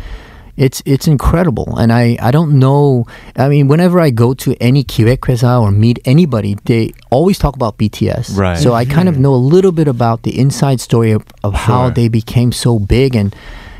it's 0.57 0.81
it's 0.85 1.07
incredible, 1.07 1.77
and 1.77 1.91
I, 1.91 2.17
I 2.21 2.31
don't 2.31 2.59
know. 2.59 3.07
I 3.35 3.47
mean, 3.49 3.67
whenever 3.67 3.99
I 3.99 4.09
go 4.09 4.33
to 4.35 4.55
any 4.59 4.83
Quebecois 4.83 5.43
or 5.61 5.71
meet 5.71 5.99
anybody, 6.05 6.57
they 6.65 6.93
always 7.09 7.39
talk 7.39 7.55
about 7.55 7.77
BTS. 7.77 8.37
Right. 8.37 8.57
So 8.57 8.73
I 8.73 8.85
kind 8.85 9.07
of 9.07 9.15
mm-hmm. 9.15 9.23
know 9.23 9.33
a 9.33 9.43
little 9.55 9.71
bit 9.71 9.87
about 9.87 10.23
the 10.23 10.37
inside 10.37 10.81
story 10.81 11.11
of, 11.11 11.25
of 11.43 11.53
sure. 11.53 11.59
how 11.59 11.89
they 11.89 12.07
became 12.09 12.51
so 12.51 12.79
big, 12.79 13.15
and 13.15 13.35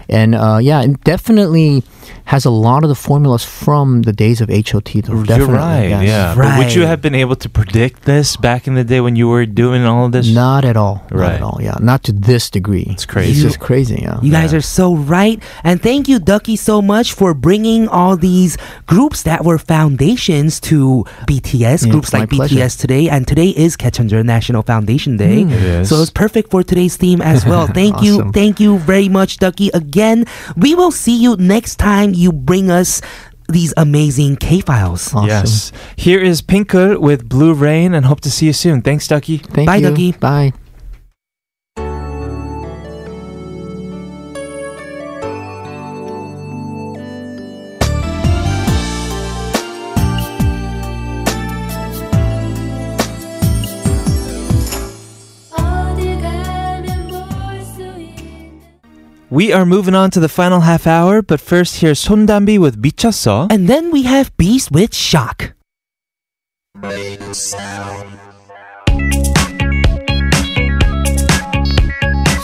and 0.10 0.36
uh, 0.36 0.60
yeah, 0.62 0.82
and 0.82 1.02
definitely 1.04 1.84
has 2.26 2.46
a 2.46 2.50
lot 2.50 2.84
of 2.84 2.90
the 2.90 2.96
formulas 2.96 3.44
from 3.44 4.04
the 4.04 4.14
days 4.14 4.42
of 4.42 4.50
HOT. 4.50 4.86
Definitely, 4.86 5.36
You're 5.38 5.48
right, 5.48 5.90
yes. 5.90 6.04
yeah. 6.08 6.36
But 6.36 6.58
would 6.58 6.74
you 6.74 6.86
have 6.86 7.02
been 7.02 7.16
able 7.16 7.36
to 7.36 7.50
predict 7.50 8.04
this 8.04 8.36
back 8.38 8.68
in 8.68 8.76
the 8.76 8.84
day 8.84 9.02
when 9.02 9.16
you 9.16 9.28
were 9.28 9.46
doing 9.46 9.84
all 9.84 10.06
of 10.06 10.12
this? 10.12 10.28
Not 10.34 10.66
at 10.66 10.78
all. 10.78 11.06
Right. 11.12 11.28
Not 11.28 11.34
at 11.34 11.42
all. 11.42 11.60
Yeah. 11.62 11.76
Not 11.80 12.04
to 12.04 12.12
this 12.12 12.50
degree. 12.50 12.88
It's 12.90 13.06
crazy. 13.06 13.32
It's 13.32 13.42
just 13.42 13.60
crazy. 13.60 14.00
Yeah. 14.02 14.20
You 14.22 14.32
guys 14.32 14.54
are 14.54 14.62
so 14.62 14.96
right. 14.96 15.42
And 15.64 15.82
thank 15.82 16.08
you, 16.08 16.20
Ducky, 16.20 16.56
so 16.56 16.82
much 16.82 17.14
for 17.14 17.34
bringing 17.34 17.88
all 17.88 18.16
these 18.18 18.58
groups 18.88 19.24
that 19.24 19.44
were 19.44 19.58
foundations 19.58 20.60
to 20.62 21.06
BTS, 21.28 21.86
Yeah, 21.86 21.92
groups 21.92 22.14
like 22.14 22.30
pleasure. 22.30 22.56
BTS 22.56 22.80
today. 22.80 23.10
And 23.10 23.28
today 23.28 23.50
is 23.50 23.76
Gaecheonjeol 23.78 24.26
National 24.26 24.64
Foundation 24.64 25.18
Day. 25.18 25.44
Mm. 25.44 25.52
It 25.52 25.62
is. 25.64 25.90
So 25.90 26.02
it's 26.02 26.12
perfect 26.12 26.50
for 26.52 26.64
today's 26.64 26.96
theme 26.98 27.22
as 27.22 27.46
well. 27.46 27.68
Thank 27.82 28.02
you. 28.02 28.32
Thank 28.32 28.60
you 28.60 28.80
very 28.80 29.10
much, 29.10 29.38
Ducky. 29.38 29.70
Again, 29.74 30.26
we 30.56 30.74
will 30.76 30.92
see 30.92 31.16
you 31.16 31.36
next 31.38 31.76
time 31.76 31.91
you 32.14 32.32
bring 32.32 32.72
us 32.72 33.02
these 33.50 33.74
amazing 33.76 34.38
K 34.38 34.62
files. 34.62 35.14
Awesome. 35.14 35.28
Yes. 35.28 35.72
Here 35.96 36.20
is 36.20 36.42
Fin.K.L 36.42 37.00
with 37.00 37.28
Blue 37.28 37.54
Rain 37.54 37.94
and 37.94 38.06
hope 38.06 38.22
to 38.22 38.32
see 38.32 38.48
you 38.48 38.54
soon. 38.54 38.82
Thanks, 38.82 39.08
Ducky. 39.08 39.38
Thank 39.38 39.68
Bye, 39.68 39.78
you. 39.78 39.90
Ducky. 39.90 40.12
Bye. 40.14 40.54
We 59.32 59.54
are 59.54 59.66
moving 59.66 59.96
on 59.96 60.12
to 60.12 60.20
the 60.20 60.28
final 60.28 60.60
half 60.60 60.86
hour, 60.86 61.22
but 61.22 61.40
first 61.40 61.80
here's 61.80 62.06
Sundambi 62.06 62.60
with 62.60 62.82
Bichasaw, 62.84 63.50
and 63.50 63.70
then 63.70 63.90
we 63.90 64.04
have 64.04 64.36
Beast 64.36 64.72
with 64.72 64.94
Shock. 64.94 65.54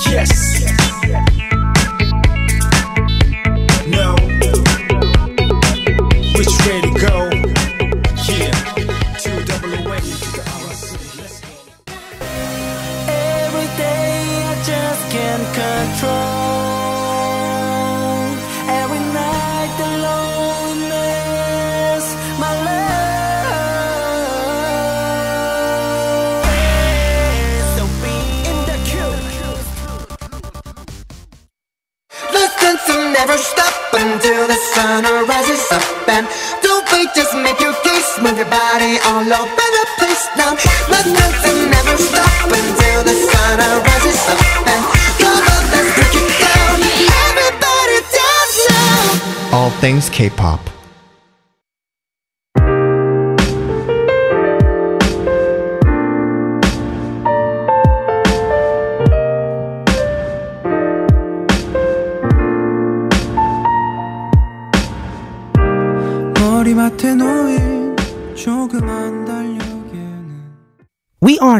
Yes. 0.07 0.31
No. 3.89 4.15
Which 6.35 6.53
way 6.63 6.79
to 6.79 6.91
go? 7.03 7.29
Every 13.11 13.67
day 13.75 14.41
I 14.45 14.63
just 14.63 15.11
can't 15.11 15.47
control. 15.53 16.36
To 32.97 33.11
never 33.11 33.37
stop 33.37 33.93
until 33.93 34.47
the 34.47 34.57
sun 34.73 35.03
rises 35.27 35.71
up 35.71 36.09
and 36.09 36.25
don't 36.63 36.83
wait, 36.91 37.07
just 37.13 37.31
make 37.35 37.59
your 37.59 37.75
case, 37.85 38.17
move 38.23 38.37
your 38.37 38.49
body 38.49 38.97
all 39.05 39.21
over 39.21 39.67
the 39.77 39.85
place 39.99 40.25
now. 40.35 40.53
Listen 40.89 41.13
to 41.13 41.69
never 41.69 41.95
stop 41.95 42.49
until 42.49 43.03
the 43.03 43.13
sun 43.29 43.59
rises 43.85 44.21
up 44.33 44.41
and 44.73 44.81
come 45.21 45.45
on, 45.45 45.63
let's 45.69 45.93
break 45.93 46.15
it 46.23 46.31
down. 46.41 46.77
Everybody 47.29 47.99
dance 48.17 48.59
now. 48.71 49.55
All 49.55 49.69
things 49.77 50.09
K-pop. 50.09 50.76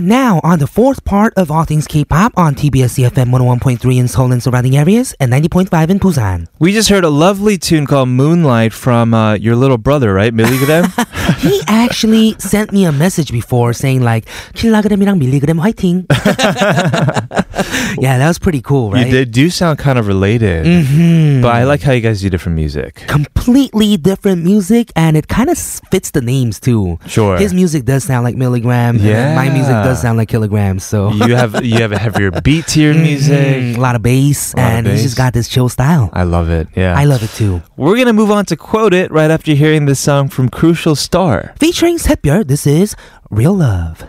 Now 0.08 0.40
on 0.42 0.60
the 0.60 0.68
fourth 0.68 1.04
part 1.04 1.34
of 1.36 1.52
All 1.52 1.66
Things 1.66 1.86
K-pop 1.86 2.32
on 2.38 2.56
TBS 2.56 3.04
eFM 3.04 3.28
101.3 3.28 3.98
in 3.98 4.08
Seoul 4.08 4.32
and 4.32 4.42
surrounding 4.42 4.78
areas 4.78 5.14
and 5.20 5.30
90.5 5.34 5.90
in 5.90 6.00
Busan. 6.00 6.48
We 6.60 6.72
just 6.72 6.88
heard 6.88 7.04
a 7.04 7.10
lovely 7.10 7.58
tune 7.58 7.86
called 7.86 8.08
Moonlight 8.08 8.72
from 8.72 9.14
uh, 9.14 9.34
your 9.34 9.58
little 9.58 9.78
brother, 9.78 10.14
right? 10.14 10.34
Milligram? 10.34 10.86
he 11.39 11.61
actually 11.69 12.35
sent 12.39 12.73
me 12.73 12.85
a 12.85 12.93
message 12.93 13.31
before 13.33 13.73
saying 13.73 14.03
like 14.03 14.27
킬라그램이랑 14.55 15.19
밀리그램 15.19 15.59
화이팅. 15.61 16.07
yeah, 18.01 18.19
that 18.19 18.29
was 18.29 18.39
pretty 18.39 18.61
cool, 18.61 18.91
right? 18.93 19.07
You 19.07 19.13
they 19.13 19.25
do 19.25 19.51
sound 19.51 19.79
kind 19.79 19.99
of 19.99 20.07
related. 20.07 20.67
Mhm. 20.67 21.43
But 21.43 21.55
I 21.55 21.65
like 21.65 21.83
how 21.83 21.93
you 21.93 22.01
guys 22.01 22.21
do 22.21 22.31
different 22.31 22.57
music. 22.57 23.05
Completely 23.07 23.97
different 23.97 24.43
music, 24.45 24.91
and 24.97 25.17
it 25.17 25.29
kind 25.29 25.51
of 25.51 25.59
fits 25.59 26.11
the 26.13 26.21
names 26.21 26.59
too. 26.61 26.99
Sure. 27.07 27.37
His 27.39 27.53
music 27.55 27.85
does 27.85 28.05
sound 28.05 28.25
like 28.25 28.37
Milligram. 28.37 28.97
and 28.97 29.05
then 29.05 29.37
my 29.37 29.49
music 29.51 29.73
Yeah. 29.75 29.85
does 29.85 30.01
sound 30.01 30.19
like 30.19 30.29
Kilograms. 30.29 30.85
So 30.85 31.13
you 31.13 31.35
have 31.37 31.65
you 31.65 31.79
have 31.83 31.93
a 31.93 31.99
heavier 31.99 32.31
beat 32.43 32.67
to 32.75 32.81
your 32.81 32.95
music. 32.95 33.77
Mhm, 33.77 33.77
a 33.77 33.81
lot 33.81 33.95
of 33.97 34.03
bass, 34.03 34.55
A 34.55 34.57
lot 34.57 34.63
of 34.63 34.73
and 34.73 34.81
he's 34.89 35.03
just 35.03 35.17
bass. 35.17 35.25
got 35.25 35.31
this 35.37 35.49
chill 35.49 35.69
style. 35.69 36.11
I 36.13 36.25
love 36.25 36.49
it. 36.51 36.69
Yeah. 36.77 36.95
I 36.99 37.05
love 37.05 37.23
it 37.23 37.33
too. 37.37 37.63
We're 37.77 37.97
gonna 37.97 38.17
move 38.17 38.31
on 38.31 38.45
to 38.53 38.57
quote 38.57 38.95
it 38.95 39.11
right 39.11 39.31
after 39.31 39.53
hearing 39.53 39.87
this 39.87 40.01
song 40.01 40.29
from 40.29 40.49
Crucial 40.49 40.95
Star. 40.97 41.26
Featuring 41.27 41.99
Sepyer, 41.99 42.47
this 42.47 42.65
is 42.65 42.95
Real 43.29 43.55
Love. 43.55 44.05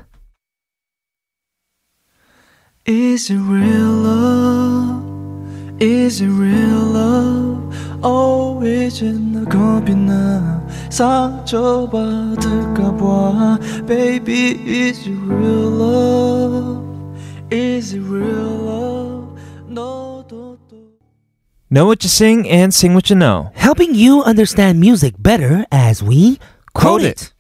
Is 2.86 3.32
it 3.32 3.38
real 3.38 3.90
love? 3.90 5.02
Is 5.82 6.22
it 6.22 6.28
real 6.28 6.86
love? 6.94 7.74
Oh 8.04 8.62
이젠 8.62 9.32
나 9.32 9.44
겁이 9.46 9.96
나 9.96 10.62
상처받을까봐 10.90 11.48
Baby 13.88 14.60
is 14.68 15.08
it 15.08 15.18
real 15.26 15.72
love 15.72 16.84
Is 17.50 17.96
it 17.96 18.04
real 18.04 18.68
love 18.68 19.40
너도 19.68 20.58
또 20.70 20.92
Know 21.72 21.86
what 21.88 22.04
you 22.04 22.10
sing 22.10 22.48
and 22.48 22.74
sing 22.74 22.94
what 22.94 23.10
you 23.10 23.16
know. 23.16 23.50
Helping 23.56 23.96
you 23.96 24.22
understand 24.24 24.80
music 24.82 25.16
better 25.18 25.66
as 25.72 26.04
we 26.04 26.38
quote, 26.79 27.01
Quote 27.01 27.03
it. 27.03 27.23
it. 27.23 27.33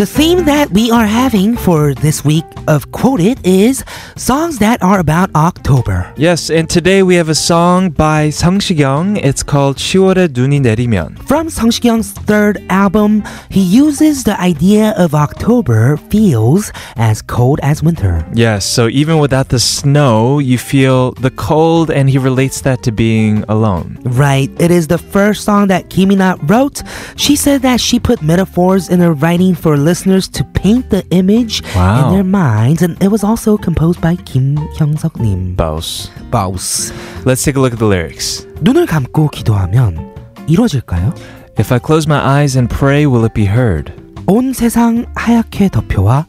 The 0.00 0.06
theme 0.06 0.46
that 0.46 0.70
we 0.70 0.90
are 0.90 1.04
having 1.04 1.58
for 1.58 1.92
this 1.92 2.24
week 2.24 2.46
of 2.66 2.90
Quoted 2.90 3.38
is 3.44 3.84
songs 4.16 4.58
that 4.58 4.82
are 4.82 4.98
about 4.98 5.28
October. 5.34 6.10
Yes, 6.16 6.48
and 6.48 6.70
today 6.70 7.02
we 7.02 7.16
have 7.16 7.28
a 7.28 7.34
song 7.34 7.90
by 7.90 8.30
성시경. 8.30 9.18
It's 9.22 9.42
called 9.42 9.76
10월에 9.76 10.28
눈이 10.32 10.60
내리면. 10.60 11.18
From 11.28 11.48
성시경's 11.50 12.12
third 12.12 12.64
album, 12.70 13.22
he 13.50 13.60
uses 13.60 14.24
the 14.24 14.40
idea 14.40 14.94
of 14.96 15.14
October 15.14 15.98
feels 16.08 16.72
as 16.96 17.20
cold 17.20 17.60
as 17.62 17.82
winter. 17.82 18.24
Yes, 18.32 18.64
so 18.64 18.88
even 18.88 19.18
without 19.18 19.50
the 19.50 19.58
snow, 19.58 20.38
you 20.38 20.56
feel 20.56 21.12
the 21.20 21.30
cold 21.30 21.90
and 21.90 22.08
he 22.08 22.16
relates 22.16 22.62
that 22.62 22.82
to 22.84 22.90
being 22.90 23.44
alone. 23.50 23.98
Right. 24.04 24.48
It 24.58 24.70
is 24.70 24.88
the 24.88 24.96
first 24.96 25.44
song 25.44 25.68
that 25.68 25.90
Kim 25.90 26.08
Eana 26.08 26.38
wrote. 26.48 26.80
She 27.16 27.36
said 27.36 27.60
that 27.60 27.82
she 27.82 28.00
put 28.00 28.22
metaphors 28.22 28.88
in 28.88 29.00
her 29.00 29.12
writing 29.12 29.54
for 29.54 29.76
listeners 29.90 30.28
to 30.30 30.44
paint 30.54 30.88
the 30.90 31.02
image 31.10 31.62
Wow. 31.74 32.06
in 32.06 32.14
their 32.14 32.24
minds, 32.24 32.80
and 32.82 32.94
it 33.02 33.10
was 33.10 33.24
also 33.26 33.56
composed 33.58 34.00
by 34.00 34.14
Kim 34.22 34.54
Hyung-suk 34.78 35.18
님. 35.18 35.56
Boss. 35.56 36.10
Boss. 36.30 36.92
Let's 37.26 37.42
take 37.42 37.58
a 37.58 37.60
look 37.60 37.74
at 37.74 37.80
the 37.82 37.90
lyrics. 37.90 38.46
눈을 38.62 38.86
감고 38.86 39.28
기도하면 39.34 40.14
이루어질까요? 40.46 41.12
If 41.58 41.72
I 41.74 41.80
close 41.82 42.06
my 42.06 42.20
eyes 42.22 42.56
and 42.56 42.70
pray, 42.70 43.04
will 43.06 43.24
it 43.26 43.34
be 43.34 43.46
heard? 43.50 43.92
온 44.26 44.52
세상 44.52 45.06
하얗게 45.16 45.68
덮여와 45.70 46.26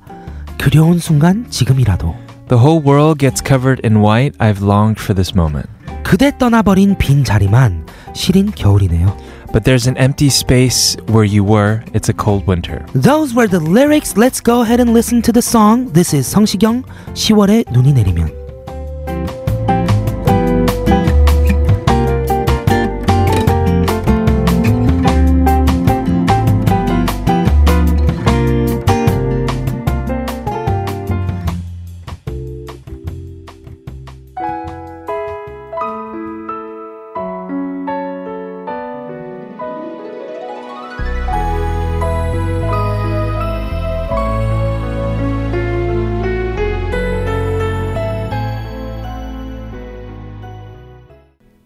그려온 0.57 0.97
순간 0.99 1.45
지금이라도 1.49 2.16
The 2.49 2.59
whole 2.59 2.82
world 2.84 3.20
gets 3.20 3.41
covered 3.41 3.80
in 3.86 4.01
white. 4.03 4.36
I've 4.39 4.62
longed 4.66 4.99
for 4.99 5.14
this 5.16 5.34
moment. 5.38 5.70
그대 6.03 6.36
떠나버린 6.38 6.97
빈 6.97 7.24
자리만 7.24 7.86
시린 8.14 8.51
겨울이네요. 8.51 9.16
But 9.53 9.64
there's 9.64 9.87
an 9.87 9.97
empty 9.97 10.29
space 10.31 10.97
where 11.07 11.25
you 11.25 11.45
were. 11.45 11.83
It's 11.95 12.09
a 12.09 12.14
cold 12.14 12.47
winter. 12.47 12.85
Those 12.95 13.35
were 13.35 13.47
the 13.47 13.61
lyrics. 13.61 14.17
Let's 14.17 14.41
go 14.41 14.62
ahead 14.62 14.81
and 14.81 14.93
listen 14.93 15.23
to 15.23 15.33
the 15.33 15.43
song. 15.43 15.93
This 15.93 16.14
is 16.14 16.27
성시경 16.27 16.85
10월에 17.14 17.64
눈이 17.73 17.93
내리면. 17.93 18.39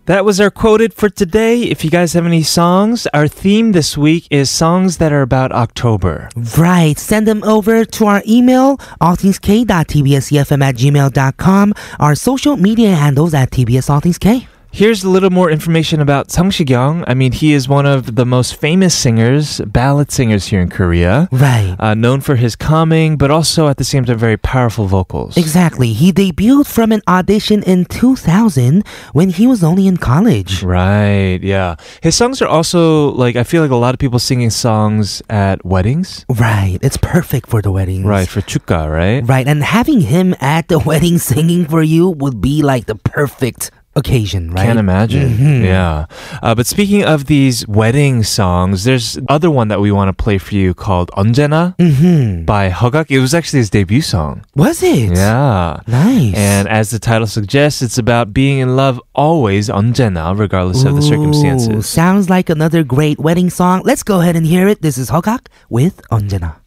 That 0.05 0.23
was 0.23 0.39
our 0.39 0.51
quoted 0.51 0.93
for 0.93 1.09
today. 1.09 1.63
If 1.63 1.83
you 1.83 1.89
guys 1.89 2.13
have 2.13 2.27
any 2.27 2.43
songs, 2.43 3.07
our 3.07 3.27
theme 3.27 3.71
this 3.71 3.97
week 3.97 4.27
is 4.29 4.51
songs 4.51 4.97
that 4.97 5.11
are 5.11 5.23
about 5.23 5.51
October. 5.51 6.29
Right. 6.57 6.97
Send 6.97 7.27
them 7.27 7.43
over 7.43 7.85
to 7.85 8.05
our 8.05 8.21
email, 8.27 8.77
allthingsk.tbsefm 9.01 10.61
at 10.63 10.75
gmail.com, 10.75 11.73
our 11.99 12.13
social 12.15 12.55
media 12.55 12.95
handles 12.95 13.33
at 13.33 13.49
tbs 13.49 13.89
allthingsk. 13.89 14.54
Here's 14.75 15.05
a 15.05 15.09
little 15.09 15.29
more 15.29 15.49
information 15.49 16.01
about 16.01 16.31
Sung 16.31 16.51
Young. 16.51 17.05
I 17.07 17.13
mean, 17.13 17.31
he 17.31 17.53
is 17.53 17.69
one 17.69 17.85
of 17.85 18.15
the 18.15 18.25
most 18.25 18.57
famous 18.57 18.93
singers, 18.93 19.61
ballad 19.61 20.11
singers 20.11 20.47
here 20.47 20.59
in 20.59 20.69
Korea. 20.69 21.29
Right. 21.31 21.77
Uh, 21.79 21.93
known 21.93 22.19
for 22.19 22.35
his 22.35 22.57
calming, 22.57 23.15
but 23.15 23.31
also 23.31 23.69
at 23.69 23.77
the 23.77 23.85
same 23.85 24.03
time 24.03 24.17
very 24.17 24.35
powerful 24.35 24.85
vocals. 24.87 25.37
Exactly. 25.37 25.93
He 25.93 26.11
debuted 26.11 26.67
from 26.67 26.91
an 26.91 27.01
audition 27.07 27.63
in 27.63 27.85
2000 27.85 28.85
when 29.13 29.29
he 29.29 29.47
was 29.47 29.63
only 29.63 29.87
in 29.87 29.95
college. 29.95 30.61
Right, 30.61 31.39
yeah. 31.41 31.77
His 32.01 32.15
songs 32.15 32.41
are 32.41 32.47
also 32.49 33.13
like 33.13 33.37
I 33.37 33.43
feel 33.43 33.61
like 33.61 33.71
a 33.71 33.77
lot 33.77 33.95
of 33.95 33.99
people 33.99 34.19
singing 34.19 34.49
songs 34.49 35.21
at 35.29 35.65
weddings. 35.65 36.25
Right. 36.27 36.79
It's 36.81 36.97
perfect 36.97 37.47
for 37.47 37.61
the 37.61 37.71
weddings. 37.71 38.03
Right, 38.03 38.27
for 38.27 38.41
chukka, 38.41 38.91
right? 38.91 39.25
Right. 39.25 39.47
And 39.47 39.63
having 39.63 40.01
him 40.01 40.35
at 40.41 40.67
the 40.67 40.79
wedding 40.85 41.17
singing 41.17 41.63
for 41.65 41.81
you 41.81 42.09
would 42.09 42.41
be 42.41 42.61
like 42.61 42.87
the 42.87 42.95
perfect 42.95 43.71
occasion, 43.95 44.51
right? 44.51 44.65
Can't 44.65 44.79
imagine. 44.79 45.29
Mm-hmm. 45.31 45.65
Yeah. 45.65 46.05
Uh, 46.43 46.55
but 46.55 46.67
speaking 46.67 47.03
of 47.03 47.25
these 47.25 47.67
wedding 47.67 48.23
songs, 48.23 48.83
there's 48.83 49.17
other 49.29 49.49
one 49.49 49.69
that 49.69 49.79
we 49.79 49.91
want 49.91 50.09
to 50.09 50.23
play 50.23 50.37
for 50.37 50.55
you 50.55 50.73
called 50.73 51.09
언제나 51.11 51.75
mm-hmm. 51.77 52.45
by 52.45 52.69
Huh 52.69 52.89
Gak. 52.89 53.09
It 53.09 53.19
was 53.19 53.33
actually 53.33 53.59
his 53.59 53.69
debut 53.69 54.01
song. 54.01 54.43
Was 54.55 54.83
it? 54.83 55.15
Yeah. 55.15 55.79
Nice. 55.87 56.35
And 56.35 56.67
as 56.67 56.91
the 56.91 56.99
title 56.99 57.27
suggests, 57.27 57.81
it's 57.81 57.97
about 57.97 58.33
being 58.33 58.59
in 58.59 58.75
love 58.75 59.01
always, 59.13 59.69
언제나, 59.69 60.37
regardless 60.37 60.83
Ooh, 60.83 60.89
of 60.89 60.95
the 60.95 61.01
circumstances. 61.01 61.87
Sounds 61.87 62.29
like 62.29 62.49
another 62.49 62.83
great 62.83 63.19
wedding 63.19 63.49
song. 63.49 63.81
Let's 63.85 64.03
go 64.03 64.21
ahead 64.21 64.35
and 64.35 64.45
hear 64.45 64.67
it. 64.67 64.81
This 64.81 64.97
is 64.97 65.09
Huh 65.09 65.21
Gak 65.21 65.47
with 65.69 66.01
언제나. 66.11 66.64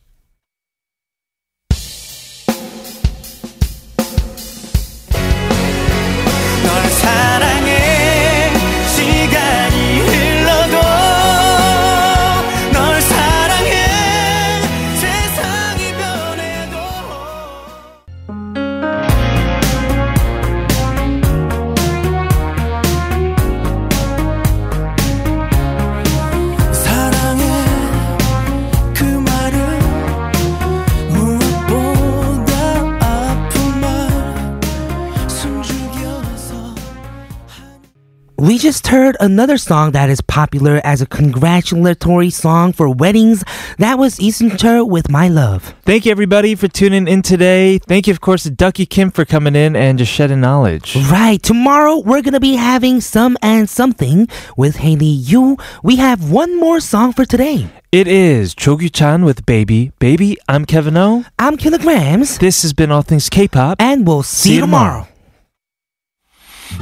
Just 38.88 38.96
heard 38.96 39.16
another 39.20 39.58
song 39.58 39.90
that 39.92 40.08
is 40.08 40.22
popular 40.22 40.80
as 40.82 41.02
a 41.02 41.06
congratulatory 41.06 42.30
song 42.30 42.72
for 42.72 42.88
weddings. 42.88 43.44
That 43.76 43.98
was 43.98 44.18
Easter 44.18 44.82
with 44.82 45.10
My 45.10 45.28
Love. 45.28 45.74
Thank 45.84 46.06
you, 46.06 46.10
everybody, 46.10 46.54
for 46.54 46.68
tuning 46.68 47.06
in 47.06 47.20
today. 47.20 47.80
Thank 47.80 48.06
you, 48.06 48.12
of 48.14 48.22
course, 48.22 48.44
to 48.44 48.50
Ducky 48.50 48.86
Kim 48.86 49.10
for 49.10 49.26
coming 49.26 49.54
in 49.54 49.76
and 49.76 49.98
just 49.98 50.10
shedding 50.10 50.40
knowledge. 50.40 50.96
Right. 51.10 51.42
Tomorrow 51.42 51.98
we're 51.98 52.22
gonna 52.22 52.40
be 52.40 52.54
having 52.54 53.02
some 53.02 53.36
and 53.42 53.68
something 53.68 54.26
with 54.56 54.76
Haley 54.76 55.04
Yu. 55.04 55.58
We 55.82 55.96
have 55.96 56.30
one 56.30 56.58
more 56.58 56.80
song 56.80 57.12
for 57.12 57.26
today. 57.26 57.68
It 57.92 58.08
is 58.08 58.54
Chogyu 58.54 58.90
Chan 58.90 59.22
with 59.22 59.44
Baby. 59.44 59.92
Baby, 59.98 60.38
I'm 60.48 60.64
Kevin 60.64 60.96
O. 60.96 61.26
I'm 61.38 61.58
Killagramz, 61.58 62.38
This 62.38 62.62
has 62.62 62.72
been 62.72 62.90
All 62.90 63.02
Things 63.02 63.28
K 63.28 63.48
pop. 63.48 63.76
and 63.82 64.06
we'll 64.06 64.22
see, 64.22 64.48
See 64.48 64.54
you 64.54 64.54
you 64.54 64.60
tomorrow. 64.62 65.06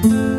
tomorrow. 0.00 0.36